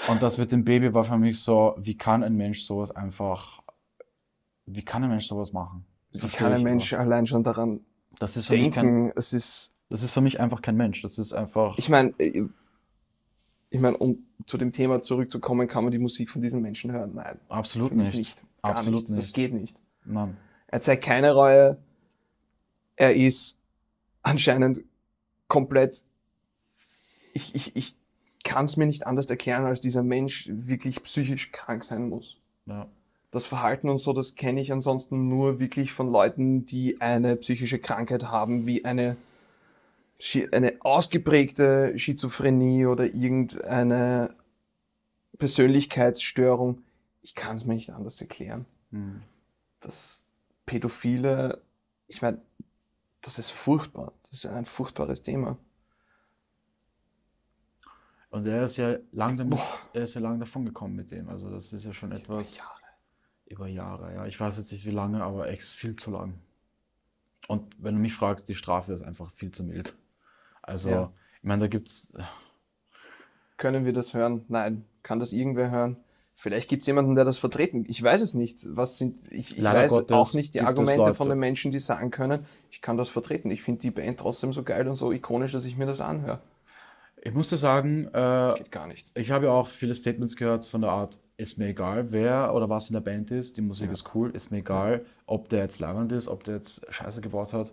[0.08, 3.62] Und das mit dem Baby war für mich so, wie kann ein Mensch sowas einfach,
[4.66, 5.84] wie kann ein Mensch sowas machen?
[6.22, 7.02] Wie kann ein Mensch aber.
[7.02, 7.80] allein schon daran
[8.18, 9.12] Das ist für mich kein, denken?
[9.16, 11.02] Es ist, das ist für mich einfach kein Mensch.
[11.02, 15.98] Das ist einfach, ich meine, ich meine, um zu dem Thema zurückzukommen, kann man die
[15.98, 17.14] Musik von diesen Menschen hören?
[17.14, 17.38] Nein.
[17.48, 18.42] absolut nicht.
[18.62, 19.18] Gar Absolut nicht.
[19.18, 19.34] Das nicht.
[19.34, 19.76] geht nicht.
[20.04, 20.36] Nein.
[20.68, 21.78] Er zeigt keine Reue.
[22.96, 23.58] Er ist
[24.22, 24.80] anscheinend
[25.48, 26.04] komplett.
[27.32, 27.96] Ich, ich, ich
[28.44, 32.38] kann es mir nicht anders erklären, als dieser Mensch wirklich psychisch krank sein muss.
[32.66, 32.88] Ja.
[33.30, 37.78] Das Verhalten und so, das kenne ich ansonsten nur wirklich von Leuten, die eine psychische
[37.78, 39.16] Krankheit haben, wie eine,
[40.52, 44.34] eine ausgeprägte Schizophrenie oder irgendeine
[45.38, 46.82] Persönlichkeitsstörung.
[47.20, 49.22] Ich kann es mir nicht anders erklären Hm.
[49.80, 50.22] das
[50.64, 51.60] Pädophile,
[52.06, 52.40] ich meine,
[53.20, 54.12] das ist furchtbar.
[54.22, 55.58] Das ist ein furchtbares Thema.
[58.30, 59.58] Und er ist ja lang damit,
[59.92, 61.28] er ist ja lang davon gekommen mit dem.
[61.28, 62.85] Also das ist ja schon etwas Jahre.
[63.46, 64.26] Über Jahre, ja.
[64.26, 66.34] Ich weiß jetzt nicht wie lange, aber ex viel zu lang.
[67.48, 69.94] Und wenn du mich fragst, die Strafe ist einfach viel zu mild.
[70.62, 71.12] Also, Ja.
[71.38, 72.12] ich meine, da gibt's.
[73.56, 74.44] Können wir das hören?
[74.48, 74.84] Nein.
[75.02, 75.96] Kann das irgendwer hören?
[76.34, 77.86] Vielleicht gibt es jemanden, der das vertreten.
[77.88, 78.66] Ich weiß es nicht.
[78.76, 82.10] Was sind, ich ich weiß Gottes auch nicht die Argumente von den Menschen, die sagen
[82.10, 83.50] können, ich kann das vertreten.
[83.50, 86.40] Ich finde die Band trotzdem so geil und so ikonisch, dass ich mir das anhöre.
[87.22, 89.10] Ich musste sagen, äh, Geht gar nicht.
[89.18, 92.68] ich habe ja auch viele Statements gehört von der Art, ist mir egal, wer oder
[92.68, 93.92] was in der Band ist, die Musik Ja.
[93.92, 97.52] ist cool, ist mir egal, ob der jetzt leibend ist, ob der jetzt Scheiße gebaut
[97.52, 97.72] hat.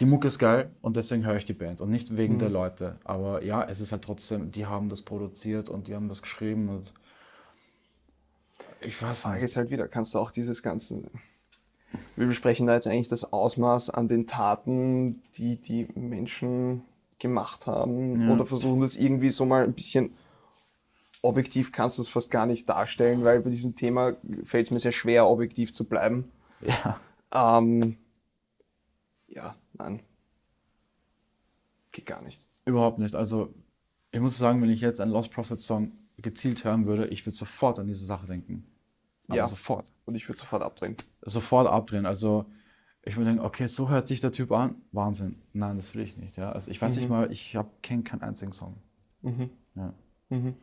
[0.00, 2.38] Die Mucke ist geil und deswegen höre ich die Band und nicht wegen Mhm.
[2.38, 2.98] der Leute.
[3.02, 6.68] Aber ja, es ist halt trotzdem, die haben das produziert und die haben das geschrieben
[6.68, 6.92] und
[8.80, 9.44] ich weiß Frage nicht.
[9.44, 11.02] ist halt wieder, kannst du auch dieses ganze.
[12.14, 16.82] Wir besprechen da jetzt eigentlich das Ausmaß an den Taten, die die Menschen
[17.18, 18.34] gemacht haben, Ja.
[18.34, 20.12] oder versuchen das irgendwie so mal ein bisschen
[21.22, 24.80] objektiv kannst du es fast gar nicht darstellen, weil bei diesem Thema fällt es mir
[24.80, 26.30] sehr schwer, objektiv zu bleiben.
[26.60, 27.00] Ja.
[27.32, 27.96] Ähm,
[29.28, 30.00] ja, nein.
[31.92, 32.44] Geht gar nicht.
[32.64, 33.14] Überhaupt nicht.
[33.14, 33.52] Also,
[34.12, 37.36] ich muss sagen, wenn ich jetzt einen Lost Prophet Song gezielt hören würde, ich würde
[37.36, 38.66] sofort an diese Sache denken.
[39.28, 39.46] Aber Ja.
[39.46, 39.92] sofort.
[40.04, 40.96] Und ich würde sofort abdrehen.
[41.22, 42.06] Sofort abdrehen.
[42.06, 42.46] Also,
[43.02, 44.76] ich würde denken, okay, so hört sich der Typ an.
[44.92, 45.36] Wahnsinn.
[45.52, 46.36] Nein, das will ich nicht.
[46.36, 46.52] Ja?
[46.52, 47.10] Also, ich weiß nicht Mhm.
[47.10, 48.76] mal, ich kenne keinen einzigen Song.
[49.22, 49.50] Mhm.
[49.74, 49.94] Ja.
[50.30, 50.54] Mhm.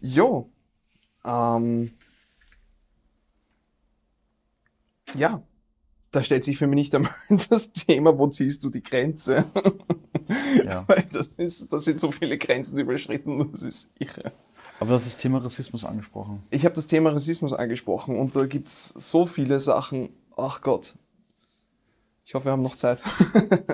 [0.00, 0.50] Jo.
[1.24, 1.92] Ähm,
[5.14, 5.42] ja.
[6.10, 7.12] Da stellt sich für mich nicht einmal
[7.50, 9.44] das Thema, wo ziehst du die Grenze?
[10.62, 10.86] Ja.
[10.86, 14.32] Weil das, ist, das sind so viele Grenzen überschritten, das ist irre.
[14.78, 16.42] Aber das ist das Thema Rassismus angesprochen.
[16.50, 20.10] Ich habe das Thema Rassismus angesprochen und da gibt es so viele Sachen.
[20.36, 20.94] Ach Gott.
[22.26, 23.02] Ich hoffe, wir haben noch Zeit.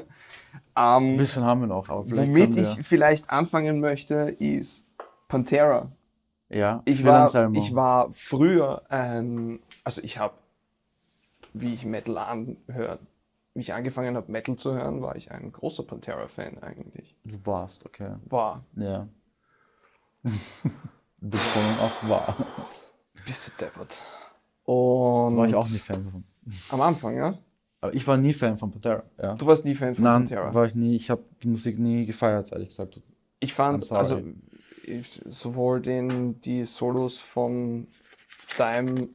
[0.75, 4.85] Ein ähm, bisschen haben wir noch, aber vielleicht womit wir, ich vielleicht anfangen möchte, ist
[5.29, 5.91] Pantera.
[6.49, 7.59] Ja, Ich war, Anselmo.
[7.61, 10.35] ich war früher ein, also ich habe,
[11.53, 12.99] wie ich Metal anhören,
[13.55, 17.17] wie ich angefangen habe, Metal zu hören, war ich ein großer Pantera-Fan eigentlich.
[17.25, 18.17] Du warst, okay.
[18.27, 18.65] War.
[18.77, 19.07] Ja.
[21.21, 22.37] Betonung auch war.
[23.25, 24.01] Bist du deppert.
[24.65, 26.25] Und War ich auch nie Fan von.
[26.71, 27.39] am Anfang, ja?
[27.81, 29.03] Aber ich war nie Fan von Pantera.
[29.21, 29.35] Ja.
[29.35, 30.55] Du warst nie Fan von Nein, Pantera.
[30.55, 30.97] war ich nie.
[30.97, 33.03] Ich habe die Musik nie gefeiert, ehrlich gesagt.
[33.41, 34.23] Ich fand, also
[35.27, 37.89] sowohl den, die Solos von
[38.59, 39.09] Dime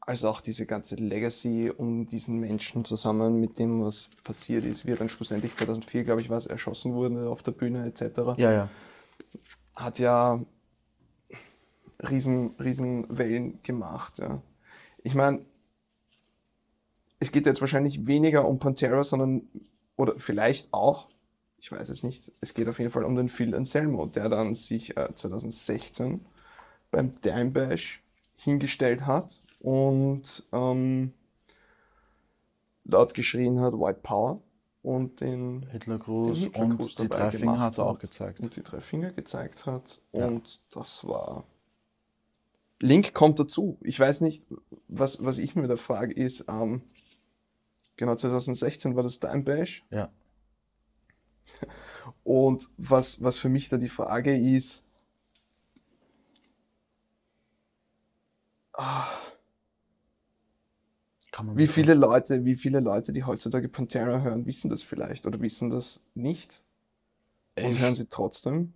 [0.00, 4.92] als auch diese ganze Legacy um diesen Menschen zusammen mit dem, was passiert ist, wie
[4.92, 8.52] er dann schlussendlich 2004, glaube ich, war es, erschossen wurde auf der Bühne etc., Ja,
[8.52, 8.68] ja.
[9.74, 10.40] hat ja
[12.08, 14.18] riesen, riesen Wellen gemacht.
[14.20, 14.40] Ja.
[15.02, 15.44] Ich meine,
[17.18, 19.48] es geht jetzt wahrscheinlich weniger um Pantera, sondern,
[19.96, 21.08] oder vielleicht auch,
[21.66, 24.54] ich weiß es nicht, es geht auf jeden Fall um den Phil Anselmo, der dann
[24.54, 26.24] sich äh, 2016
[26.92, 28.04] beim Dime Bash
[28.36, 31.12] hingestellt hat und ähm,
[32.84, 34.40] laut geschrien hat White Power
[34.82, 38.38] und den Hitlergruß Hitlergruß und die dabei drei Finger hat er auch gezeigt.
[38.38, 40.00] Und die drei Finger gezeigt hat.
[40.12, 40.28] Ja.
[40.28, 41.42] Und das war.
[42.78, 43.76] Link kommt dazu.
[43.80, 44.46] Ich weiß nicht,
[44.86, 46.82] was, was ich mir da frage, ist, ähm,
[47.96, 49.84] genau 2016 war das Time Bash.
[49.90, 50.12] Ja.
[52.24, 54.82] Und was, was für mich da die Frage ist,
[58.74, 59.06] ah,
[61.54, 65.68] wie viele Leute, wie viele Leute, die heutzutage Pantera hören, wissen das vielleicht oder wissen
[65.70, 66.62] das nicht
[67.58, 68.72] und Ich- hören sie trotzdem?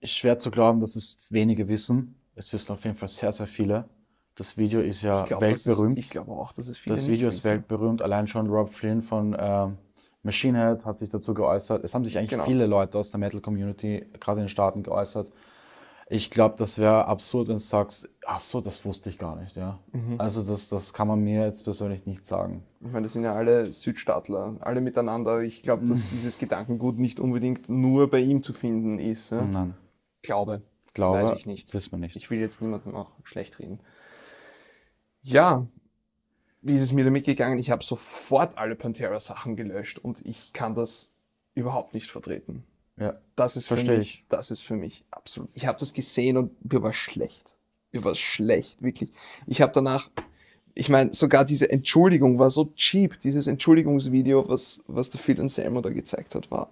[0.00, 2.14] Ist schwer zu glauben, dass es wenige wissen.
[2.34, 3.88] Es wissen auf jeden Fall sehr, sehr viele.
[4.34, 5.98] Das Video ist ja Ich glaube weltberühmt.
[5.98, 7.50] Ich glaube auch, dass es viele Das Video ist wissen.
[7.50, 8.02] weltberühmt.
[8.02, 9.78] Allein schon Rob Flynn von ähm,
[10.22, 11.82] Machine Head hat sich dazu geäußert.
[11.84, 12.44] Es haben sich eigentlich Genau.
[12.44, 15.30] viele Leute aus der Metal-Community, gerade in den Staaten, geäußert.
[16.08, 19.56] Ich glaube, das wäre absurd, wenn du sagst, ach so, das wusste ich gar nicht,
[19.56, 19.78] ja.
[19.92, 20.16] Mhm.
[20.18, 22.62] Also das, das kann man mir jetzt persönlich nicht sagen.
[22.80, 25.42] Ich meine, das sind ja alle Südstaatler, alle miteinander.
[25.42, 25.88] Ich glaube, Mhm.
[25.88, 29.30] dass dieses Gedankengut nicht unbedingt nur bei ihm zu finden ist.
[29.30, 29.42] Ja?
[29.42, 29.74] Nein,
[30.22, 30.62] Glaube.
[30.92, 31.72] glaube, Weiß ich nicht.
[31.72, 32.14] wissen wir nicht.
[32.16, 33.80] Ich will jetzt niemandem auch schlecht reden.
[35.22, 35.66] Ja,
[36.62, 37.58] wie ist es mir damit gegangen?
[37.58, 41.10] Ich habe sofort alle Pantera-Sachen gelöscht und ich kann das
[41.54, 42.64] überhaupt nicht vertreten.
[42.96, 43.14] ja.
[43.36, 45.50] Das ist für Versteh mich, das ist für mich absolut.
[45.54, 47.56] Ich habe das gesehen und mir war schlecht.
[47.92, 49.10] Mir war schlecht, wirklich.
[49.46, 50.08] Ich habe danach,
[50.74, 53.18] ich meine, sogar diese Entschuldigung war so cheap.
[53.20, 56.70] Dieses Entschuldigungsvideo, was, was der Phil Anselmo da gezeigt hat, war.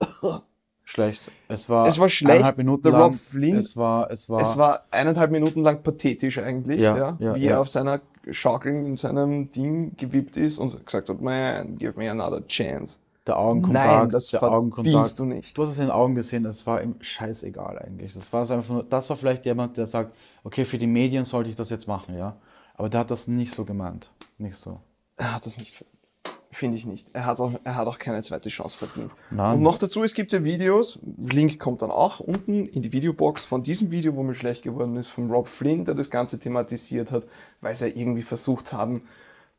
[0.86, 1.22] Schlecht.
[1.48, 2.32] Es war, Es war schlecht.
[2.34, 3.12] eineinhalb Minuten Der lang.
[3.14, 7.34] Flynn- es war, es war, Es war eineinhalb Minuten lang pathetisch eigentlich, Ja, ja, ja,
[7.34, 7.52] wie ja.
[7.52, 8.00] er auf seiner
[8.30, 12.98] Schaukel in seinem Ding gewippt ist und gesagt hat, man, give me another chance.
[13.26, 15.56] Der Augenkontakt, Nein, das der verdienst du nicht.
[15.56, 18.12] Du hast es in den Augen gesehen, das war ihm scheißegal eigentlich.
[18.12, 21.48] Das war einfach nur, das war vielleicht jemand, der sagt, okay, für die Medien sollte
[21.48, 22.36] ich das jetzt machen, ja.
[22.74, 24.10] Aber der hat das nicht so gemeint.
[24.36, 24.80] Nicht so.
[25.16, 25.84] Er hat das nicht.
[26.54, 27.08] Finde ich nicht.
[27.14, 29.10] Er hat, auch, er hat auch keine zweite Chance verdient.
[29.32, 29.56] Nein.
[29.56, 33.44] Und noch dazu, es gibt ja Videos, Link kommt dann auch unten in die Videobox
[33.44, 37.10] von diesem Video, wo mir schlecht geworden ist, von Rob Flynn, der das Ganze thematisiert
[37.10, 37.26] hat,
[37.60, 39.02] weil sie ja irgendwie versucht haben,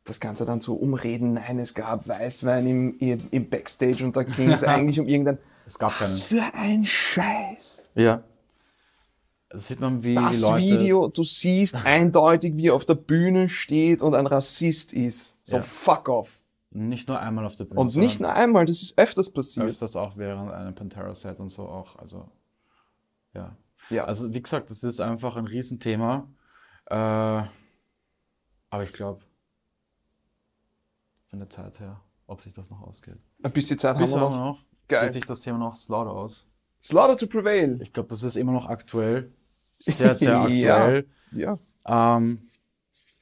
[0.05, 1.33] das Ganze dann zu umreden.
[1.33, 5.37] Nein, es gab Weißwein im, im, im Backstage und da ging es eigentlich um irgendein...
[5.65, 6.29] Es gab Was keinen.
[6.29, 7.89] für ein Scheiß!
[7.95, 8.23] Ja.
[9.49, 10.63] Da sieht man, wie Das Leute.
[10.63, 15.35] Video, du siehst eindeutig, wie er auf der Bühne steht und ein Rassist ist.
[15.43, 15.61] So, Ja.
[15.63, 16.39] fuck off.
[16.75, 17.79] Nicht nur einmal auf der Bühne.
[17.79, 19.65] Und nicht nur einmal, das ist öfters passiert.
[19.67, 21.95] öfters auch während einem Pantera-Set und so auch.
[21.95, 22.29] Also,
[23.33, 23.55] ja.
[23.89, 24.03] Ja.
[24.03, 26.27] Also, wie gesagt, das ist einfach ein Riesenthema.
[26.87, 29.21] Äh, aber ich glaube,
[31.29, 33.19] von der Zeit her, ob sich das noch ausgeht.
[33.41, 34.31] Ein bisschen Zeit Bis haben noch.
[34.31, 34.63] wir noch.
[34.89, 35.05] Geil.
[35.05, 36.45] Geht sich das Thema noch Slaughter aus?
[36.83, 37.81] Slaughter to Prevail.
[37.81, 39.31] Ich glaube, das ist immer noch aktuell.
[39.79, 40.75] Sehr, sehr Ja.
[40.77, 41.07] aktuell.
[41.31, 41.57] Ja.
[41.87, 42.49] Ähm,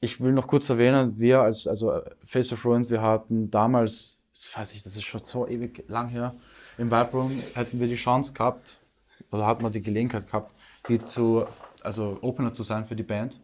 [0.04, 4.56] ich will noch kurz erwähnen, wir als also Face of Ruins, wir hatten damals, das
[4.56, 6.34] weiß ich, das ist schon so ewig lang her,
[6.76, 8.80] im Vibe Room hätten wir die Chance gehabt,
[9.30, 10.54] oder hatten wir die Gelegenheit gehabt,
[10.88, 11.46] die zu,
[11.82, 13.40] also Opener zu sein für die Band.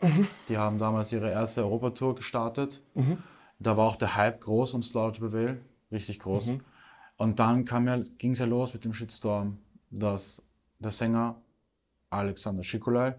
[0.49, 2.83] Die haben damals ihre erste Europatour gestartet.
[3.59, 6.55] Da war auch der Hype groß um Slaughter to Prevail, richtig groß.
[7.17, 9.59] Und dann kam ja, ging es ja los mit dem Shitstorm,
[9.91, 10.43] dass
[10.79, 11.37] der Sänger
[12.11, 13.15] Alexander Schikulai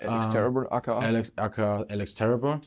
[0.00, 0.28] Alex Ah.
[0.30, 0.98] Terrible, aka.
[0.98, 2.60] Alex, aka Alex Terrible,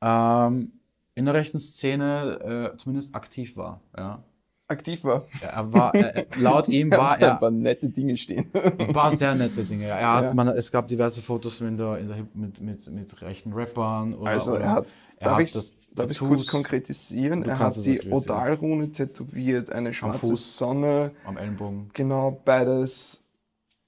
[0.00, 0.72] ähm,
[1.14, 3.80] in der rechten Szene äh, zumindest aktiv war.
[3.96, 4.22] Ja.
[4.68, 5.24] aktiv war.
[5.42, 8.46] Er war, er, laut ihm war Ganz ein paar er, nette Dinge stehen.
[8.94, 9.84] war sehr nette Dinge.
[9.84, 10.34] Er hat, Ja.
[10.34, 14.14] man, es gab diverse Fotos in der, in der, mit, mit, mit rechten Rappern.
[14.14, 14.86] Oder, Also er hat,
[15.18, 17.42] er darf hat ich, das darf ich kurz konkretisieren?
[17.42, 18.12] Du Er hat die ja.
[18.12, 20.56] Odalrune tätowiert, eine schwarze Fuß.
[20.56, 21.90] Sonne, am Ellenbogen.
[21.92, 23.21] genau, beides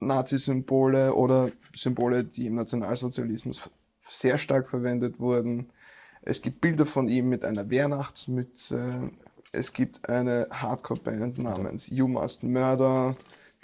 [0.07, 3.70] Nazi-Symbole oder Symbole, die im Nationalsozialismus
[4.09, 5.70] sehr stark verwendet wurden.
[6.22, 9.11] Es gibt Bilder von ihm mit einer Weihnachtsmütze.
[9.52, 13.16] Es gibt eine Hardcore-Band namens You Must Murder,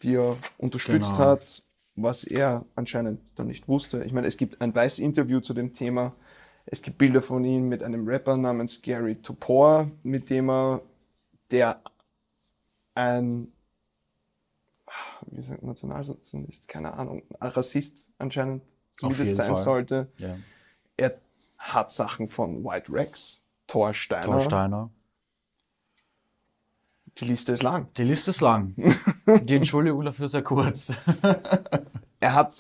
[0.03, 1.25] die er unterstützt Genau.
[1.31, 1.63] hat,
[1.97, 4.05] was er anscheinend dann nicht wusste.
[4.05, 6.15] Ich meine, es gibt ein weißes Interview zu dem Thema.
[6.67, 10.83] Es gibt Bilder von ihm mit einem Rapper namens Gary Topor, mit dem er,
[11.51, 11.81] der
[12.95, 13.49] ein
[15.31, 18.63] wie sagt Nationalsozialist, keine Ahnung, Rassist anscheinend
[18.97, 19.65] zumindest jeden sein Fall.
[19.65, 20.13] sollte.
[20.19, 20.37] Ja.
[20.97, 21.21] Er
[21.59, 24.27] hat Sachen von White Rex, Thor Steiner.
[24.27, 24.91] Thor Steiner.
[27.19, 27.89] Die Liste ist lang.
[27.97, 28.75] Die Liste ist lang.
[29.45, 30.93] Die Entschuldigung dafür sehr kurz.
[32.23, 32.55] Er hat,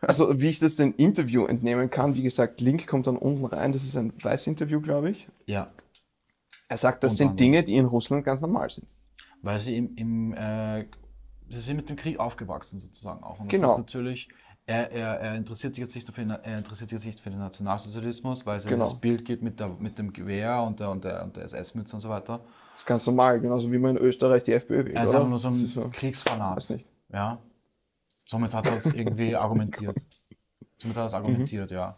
[0.00, 3.70] also wie ich das dem Interview entnehmen kann, wie gesagt, Link kommt dann unten rein,
[3.70, 5.28] das ist ein Weiß-Interview, glaube ich.
[5.46, 5.70] ja.
[6.66, 7.40] Er sagt, das Unter sind.
[7.40, 8.86] Dinge, die in Russland ganz normal sind.
[9.42, 10.86] Weil sie im, im äh,
[11.50, 13.38] sie sind mit dem Krieg aufgewachsen sozusagen auch.
[13.40, 13.72] Und das Genau.
[13.72, 14.28] ist natürlich,
[14.66, 17.30] er, er, er interessiert sich jetzt nicht für den, er interessiert sich jetzt nicht für
[17.30, 18.84] den Nationalsozialismus, weil es ja Genau.
[18.84, 21.96] dieses Bild gibt mit, der, mit dem Gewehr und der, und der, und der SS-Mütze
[21.96, 22.40] und so weiter.
[22.72, 24.96] Das ist ganz normal, genauso wie man in Österreich die FPÖ wählt.
[24.96, 25.90] Er ist einfach nur so Das ein so.
[25.90, 26.56] Kriegsfanat.
[26.56, 26.86] Weiß nicht.
[27.12, 27.38] Ja.
[28.24, 29.98] Somit hat er es irgendwie argumentiert.
[30.78, 31.96] Somit hat er es argumentiert, ja.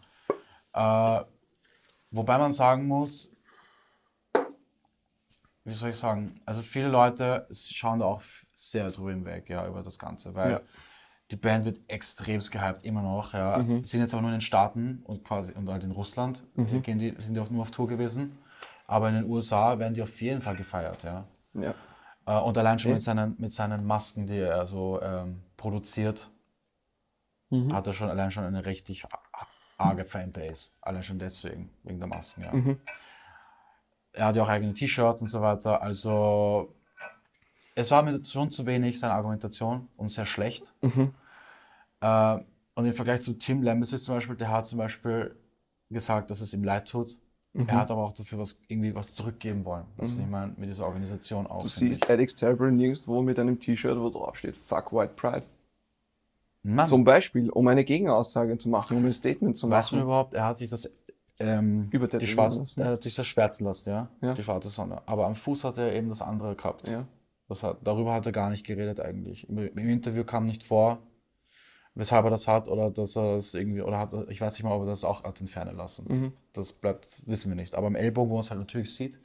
[0.72, 1.24] Äh,
[2.10, 3.32] wobei man sagen muss,
[5.64, 8.22] wie soll ich sagen, also viele Leute schauen da auch
[8.56, 10.60] sehr drüber hinweg, ja, über das Ganze, weil Ja.
[11.30, 13.60] die Band wird extremst gehypt, immer noch, ja.
[13.84, 16.98] Sind jetzt aber nur in den Staaten und quasi und halt in Russland, die gehen
[16.98, 18.38] die, sind die auf, nur auf Tour gewesen.
[18.86, 21.24] Aber in den USA werden die auf jeden Fall gefeiert, ja.
[21.54, 21.74] Ja.
[22.26, 26.30] Äh, und allein schon mit seinen, mit seinen Masken, die er so ähm, produziert,
[27.50, 27.72] Mhm.
[27.72, 29.04] hat er schon allein schon eine richtig
[29.78, 30.72] arge Fanbase.
[30.80, 32.52] Allein schon deswegen, wegen der Masken, ja.
[32.52, 32.80] Mhm.
[34.12, 35.82] Er hat ja auch eigene T-Shirts und so weiter.
[35.82, 36.74] Also
[37.76, 40.74] es war mir schon zu wenig, seine Argumentation, und sehr schlecht.
[40.82, 41.12] Mhm.
[42.00, 42.38] Äh,
[42.74, 45.36] und im Vergleich zu Tim Lembesis zum Beispiel, der hat zum Beispiel
[45.90, 47.18] gesagt, dass es ihm leid tut.
[47.52, 47.68] Mhm.
[47.68, 49.84] Er hat aber auch dafür was, irgendwie was zurückgeben wollen.
[49.96, 51.62] Das ich meine, mit dieser Organisation auch.
[51.62, 55.46] Du siehst Alex Terrible nirgendwo mit einem T-Shirt, wo drauf steht Fuck White Pride.
[56.62, 60.06] Mann, Zum Beispiel, um eine Gegenaussage zu machen, um ein Statement zu Weiß man machen.
[60.06, 60.90] überhaupt, er hat sich das
[61.38, 62.80] ähm, Übertätowieren die schwarze, lassen.
[62.80, 64.08] er hat sich das schwärzen lassen, ja?
[64.20, 64.34] Ja.
[64.34, 65.00] Die schwarze Sonne.
[65.06, 66.88] Aber am Fuß hat er eben das andere gehabt.
[66.88, 67.04] Ja.
[67.48, 69.48] Das hat, darüber hat er gar nicht geredet eigentlich.
[69.48, 70.98] Im, Im Interview kam nicht vor,
[71.94, 74.72] weshalb er das hat oder dass er das irgendwie, oder hat, ich weiß nicht mal,
[74.74, 76.06] ob er das auch hat entfernen lassen.
[76.08, 76.32] Mhm.
[76.52, 77.74] Das bleibt, wissen wir nicht.
[77.74, 79.16] Aber am Ellbogen, wo man es halt natürlich sieht,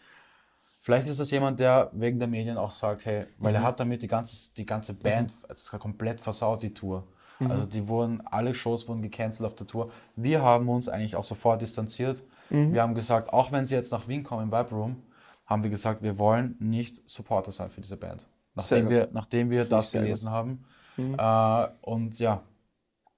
[0.77, 3.55] vielleicht ist das jemand, der wegen der Medien auch sagt, hey, weil Mhm.
[3.57, 7.03] er hat damit die ganze, die ganze Band, es ist komplett versaut, die Tour.
[7.39, 7.49] Mhm.
[7.51, 9.91] Also die wurden, alle Shows wurden gecancelt auf der Tour.
[10.15, 12.21] Wir haben uns eigentlich auch sofort distanziert.
[12.51, 12.73] Mhm.
[12.73, 14.95] Wir haben gesagt, auch wenn sie jetzt nach Wien kommen im Vibe Room,
[15.51, 18.25] haben wir gesagt, wir wollen nicht Supporter sein für diese Band.
[18.55, 18.89] Nachdem gut.
[18.89, 20.63] wir, nachdem wir Finde das gelesen haben.
[20.95, 21.15] Mhm.
[21.19, 22.41] Äh, und ja,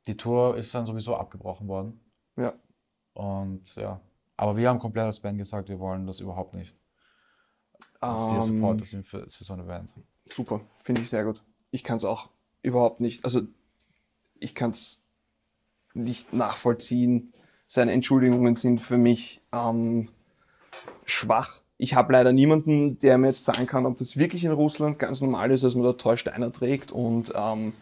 [0.07, 1.99] die Tour ist dann sowieso abgebrochen worden.
[2.35, 2.53] Ja.
[3.13, 4.01] Und ja,
[4.35, 6.75] aber wir haben komplett als Band gesagt, wir wollen das überhaupt nicht.
[8.01, 9.93] Dass wir Ähm, Supporter sind für, für so eine Band.
[10.25, 11.43] Super, finde ich sehr gut.
[11.69, 12.31] Ich kann es auch
[12.63, 13.41] überhaupt nicht, also
[14.39, 15.03] ich kann es
[15.93, 17.31] nicht nachvollziehen.
[17.67, 20.09] Seine Entschuldigungen sind für mich ähm,
[21.05, 21.62] schwach.
[21.83, 25.19] Ich habe leider niemanden, der mir jetzt sagen kann, ob das wirklich in Russland ganz
[25.19, 27.73] normal ist, dass man da Torsteiner trägt und ähm,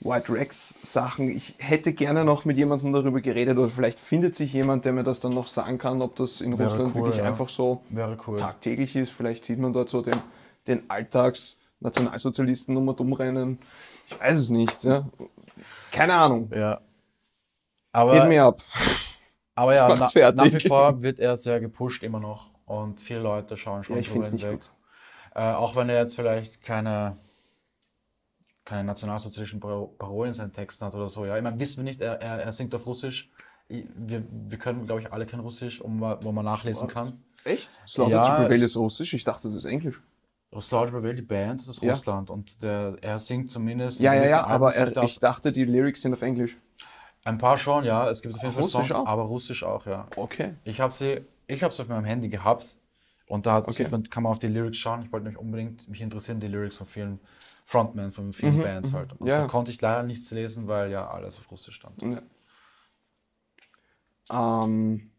[0.00, 1.30] White Rex Sachen.
[1.30, 5.02] Ich hätte gerne noch mit jemandem darüber geredet oder vielleicht findet sich jemand, der mir
[5.02, 7.24] das dann noch sagen kann, ob das in Wäre Russland cool, wirklich ja.
[7.24, 8.36] einfach so cool.
[8.36, 9.12] tagtäglich ist.
[9.12, 10.20] Vielleicht sieht man dort so den,
[10.66, 13.60] den Alltags-Nationalsozialisten um und umrennen.
[14.08, 14.84] Ich weiß es nicht.
[14.84, 15.08] Ja.
[15.90, 16.50] Keine Ahnung.
[16.54, 16.74] Ja.
[16.74, 16.82] Geht
[17.92, 18.60] Aber, mir ab.
[19.54, 23.56] aber ja, na, nach wie vor wird er sehr gepusht immer noch und viele Leute
[23.56, 24.60] schauen schon Ja, ich drüber hinweg.
[25.34, 27.16] Äh, auch wenn er jetzt vielleicht keine,
[28.64, 31.24] keine nationalsozialistischen Paro- Parolen in seinen Texten hat oder so.
[31.26, 33.30] Ja, ich meine, wissen wir nicht, er, er, er singt auf Russisch.
[33.68, 37.22] Wir, wir können, glaube ich, alle kein Russisch, um, wo man nachlesen kann.
[37.44, 37.70] Echt?
[37.88, 39.14] Slaughter Ja, to Prevail ist Russisch.
[39.14, 40.00] Ich dachte, das ist Englisch.
[40.60, 41.92] Slaughter Prevail, die Band, das ist Ja.
[41.92, 44.00] Russland und der, er singt zumindest.
[44.00, 46.58] Ja, ja, ja, aber er, er ich dachte, die Lyrics sind auf Englisch.
[47.24, 48.10] Ein paar schon, ja.
[48.10, 49.06] Es gibt auf jeden Fall Russisch Songs, auch?
[49.06, 50.06] aber Russisch auch, ja.
[50.16, 50.54] Okay.
[50.64, 52.76] Ich habe sie, ich habe sie auf meinem Handy gehabt
[53.28, 53.88] und da Okay.
[53.90, 55.02] man, kann man auf die Lyrics schauen.
[55.02, 57.20] Ich wollte mich unbedingt, mich interessieren die Lyrics von vielen
[57.64, 58.96] Frontmen, von vielen Mhm, Bands mhm.
[58.96, 59.12] halt.
[59.14, 59.42] Und Ja.
[59.42, 62.00] da konnte ich leider nichts lesen, weil ja alles auf Russisch stand.
[62.02, 62.22] Ja.
[64.30, 65.10] Ähm,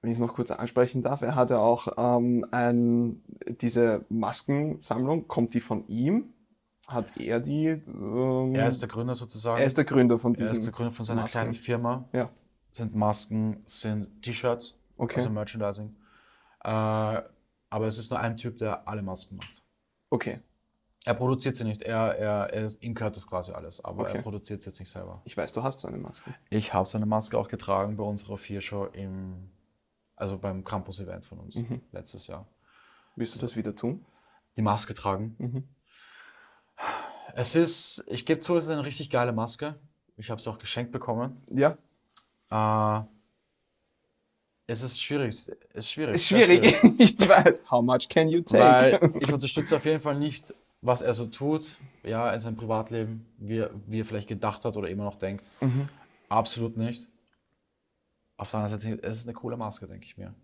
[0.00, 3.22] wenn ich es noch kurz ansprechen darf, er hatte auch ähm, ein,
[3.60, 6.32] diese Maskensammlung, kommt die von ihm?
[6.86, 7.66] Hat er die?
[7.66, 9.60] Ähm, Er ist der Gründer sozusagen.
[9.60, 10.64] er ist der Gründer von Er ist diesem.
[10.64, 11.32] der Gründer von seiner Masken.
[11.32, 12.08] kleinen Firma.
[12.12, 12.30] Ja.
[12.78, 15.16] Sind Masken, sind T-Shirts, Okay.
[15.16, 15.96] also Merchandising.
[16.62, 19.64] Äh, aber es ist nur ein Typ, der alle Masken macht.
[20.10, 20.40] Okay,
[21.04, 24.18] Er produziert sie nicht, er, er, er ist, ihm gehört das quasi alles, aber Okay.
[24.18, 25.20] er produziert sie jetzt nicht selber.
[25.24, 26.32] ich weiß, du hast so eine Maske.
[26.50, 29.50] Ich habe seine Maske auch getragen bei unserer Vier-Show im,
[30.14, 31.80] also beim Campus-Event von uns Mhm.
[31.90, 32.46] letztes Jahr.
[33.16, 34.06] Willst du das wieder tun?
[34.56, 35.34] Die Maske tragen.
[35.38, 35.68] Mhm.
[37.34, 39.74] Es ist, ich gebe zu, es ist eine richtig geile Maske.
[40.16, 41.42] Ich habe sie auch geschenkt bekommen.
[41.50, 41.76] Ja,
[42.50, 43.00] Äh,
[44.66, 45.28] es ist schwierig.
[45.28, 46.14] Es ist schwierig.
[46.16, 46.76] ist sehr schwierig.
[46.98, 47.70] ich weiß.
[47.70, 49.00] How much can you take?
[49.02, 53.26] Weil ich unterstütze auf jeden Fall nicht, was er so tut, ja, in seinem Privatleben,
[53.38, 55.44] wie, er- wie er vielleicht gedacht hat oder immer noch denkt.
[55.60, 55.88] Mhm.
[56.28, 57.06] Absolut nicht.
[58.36, 60.34] Auf der anderen Seite, es ist eine coole Maske, denke ich mir.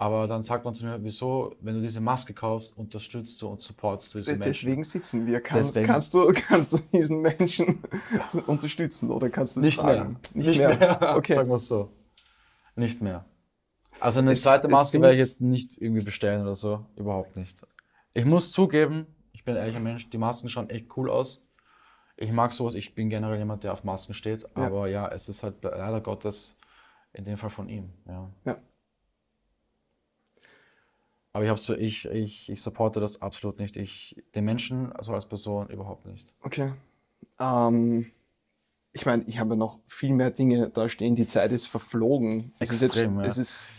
[0.00, 3.60] Aber dann sagt man zu mir, wieso, wenn du diese Maske kaufst, unterstützt du und
[3.60, 4.44] supportst du diese Menschen.
[4.44, 5.40] Deswegen sitzen wir.
[5.40, 7.82] Kann, Deswegen- Kannst, du, kannst du diesen Menschen
[8.46, 9.96] unterstützen oder kannst du es Nicht mehr.
[9.96, 10.18] tragen?
[10.34, 11.00] Nicht, mehr.
[11.16, 11.34] Okay.
[11.34, 11.90] Sagen wir es so.
[12.76, 13.24] Nicht mehr.
[13.98, 16.86] Also eine Es- zweite Maske werde ich jetzt nicht irgendwie bestellen oder so.
[16.94, 17.58] Überhaupt nicht.
[18.14, 21.42] Ich muss zugeben, ich bin ein ehrlicher Mensch, die Masken schauen echt cool aus.
[22.16, 24.42] Ich mag sowas, ich bin generell jemand, der auf Masken steht.
[24.56, 24.66] Ja.
[24.66, 26.56] Aber ja, es ist halt leider Gottes
[27.12, 27.90] in dem Fall von ihm.
[28.06, 28.30] Ja.
[28.44, 28.56] Ja.
[31.32, 33.76] Aber ich habe so, ich, ich, ich supporte das absolut nicht.
[33.76, 36.34] Ich, den Menschen, also als Person, überhaupt nicht.
[36.42, 36.72] Okay.
[37.38, 38.10] Ähm,
[38.92, 41.14] ich meine, ich habe noch viel mehr Dinge da stehen.
[41.14, 42.52] Die Zeit ist verflogen.
[42.58, 43.26] Es ist jetzt, Extrem, ja.
[43.26, 43.72] es ist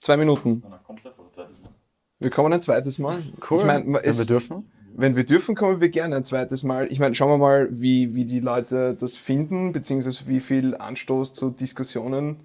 [0.00, 0.62] zwei Minuten.
[0.68, 1.70] Na, kommt einfach ein zweites Mal.
[2.18, 3.18] Wir kommen ein zweites Mal.
[3.20, 4.70] Ich meine, Wenn es, wir dürfen.
[4.94, 6.90] wenn wir dürfen, kommen wir gerne ein zweites Mal.
[6.90, 11.32] Ich meine, schauen wir mal, wie, wie die Leute das finden, beziehungsweise wie viel Anstoß
[11.32, 12.40] zu Diskussionen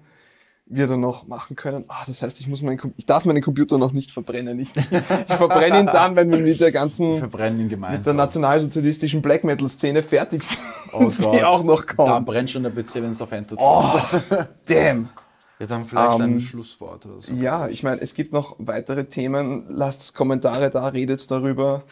[0.66, 1.84] wir dann noch machen können.
[1.88, 4.58] Ah, das heißt, ich muss meinen, ich darf meinen Computer noch nicht verbrennen.
[4.58, 9.68] Ich, ich verbrenne ihn dann, wenn wir mit der ganzen mit der nationalsozialistischen Black Metal
[9.68, 10.60] Szene fertig sind,
[10.92, 11.42] Oh die Gott.
[11.42, 12.26] auch noch kommt.
[12.26, 13.84] brennt schon der PC, wenn es auf Enter Oh,
[14.64, 15.10] damn.
[15.58, 17.32] Ja, dann vielleicht Ähm, ein Schlusswort oder so.
[17.34, 19.66] Ja, ich meine, es gibt noch weitere Themen.
[19.68, 21.84] Lasst Kommentare da, redet darüber,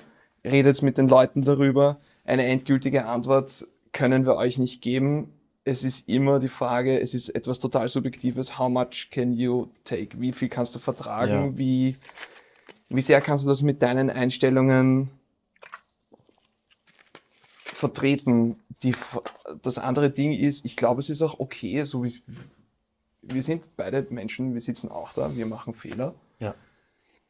[0.45, 1.99] redet mit den Leuten darüber.
[2.25, 5.33] Eine endgültige Antwort können wir euch nicht geben.
[5.65, 8.59] Es ist immer die Frage, es ist etwas total Subjektives.
[8.59, 10.21] How much can you take?
[10.21, 11.53] Wie viel kannst du vertragen?
[11.53, 11.59] Ja.
[11.59, 11.97] Wie,
[12.89, 15.11] wie sehr kannst du das mit deinen Einstellungen
[17.65, 18.57] vertreten?
[18.83, 18.95] Die,
[19.63, 22.13] das andere Ding ist, ich glaube, es ist auch okay, so wie
[23.23, 26.15] wir sind beide Menschen, wir sitzen auch da, wir machen Fehler.
[26.41, 26.55] Ja.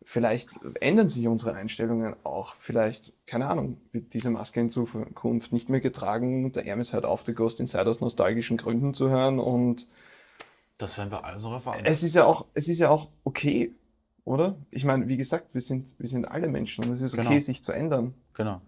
[0.04, 2.54] Vielleicht ändern sich unsere Einstellungen auch.
[2.54, 6.50] Vielleicht, keine Ahnung, wird diese Maske in Zukunft nicht mehr getragen.
[6.52, 9.38] Der Hermes hört auf, The Ghost Inside aus nostalgischen Gründen zu hören.
[9.38, 9.86] Und
[10.78, 11.80] Das werden wir alles noch erfahren.
[11.84, 13.72] es ist ja auch, es ist ja auch okay,
[14.24, 14.56] oder?
[14.70, 17.38] Ich meine, wie gesagt, wir sind, wir sind alle Menschen und es ist okay, Genau.
[17.40, 18.14] sich zu ändern.
[18.34, 18.60] Genau.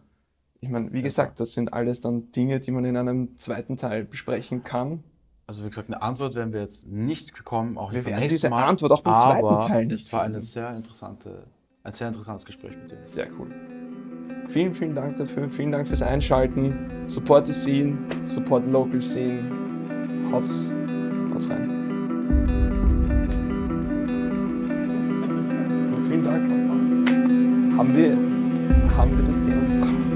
[0.61, 4.05] Ich meine, wie gesagt, das sind alles dann Dinge, die man in einem zweiten Teil
[4.05, 5.05] besprechen kann.
[5.47, 8.29] Also wie gesagt, eine Antwort werden wir jetzt nicht bekommen, auch Wir nicht beim werden
[8.29, 8.65] diese Mal.
[8.65, 11.45] Antwort auch beim zweiten Teil nicht Es war eine sehr interessante,
[11.83, 12.99] ein sehr interessantes Gespräch mit dir.
[13.03, 13.51] Sehr cool.
[14.49, 15.49] Vielen, vielen Dank dafür.
[15.49, 17.07] Vielen Dank fürs Einschalten.
[17.07, 19.51] Support the Scene, support the local scene.
[20.33, 20.73] Haut's,
[21.33, 21.71] haut's rein.
[26.09, 26.45] Vielen Dank.
[27.79, 30.14] Haben wir, haben wir das Thema?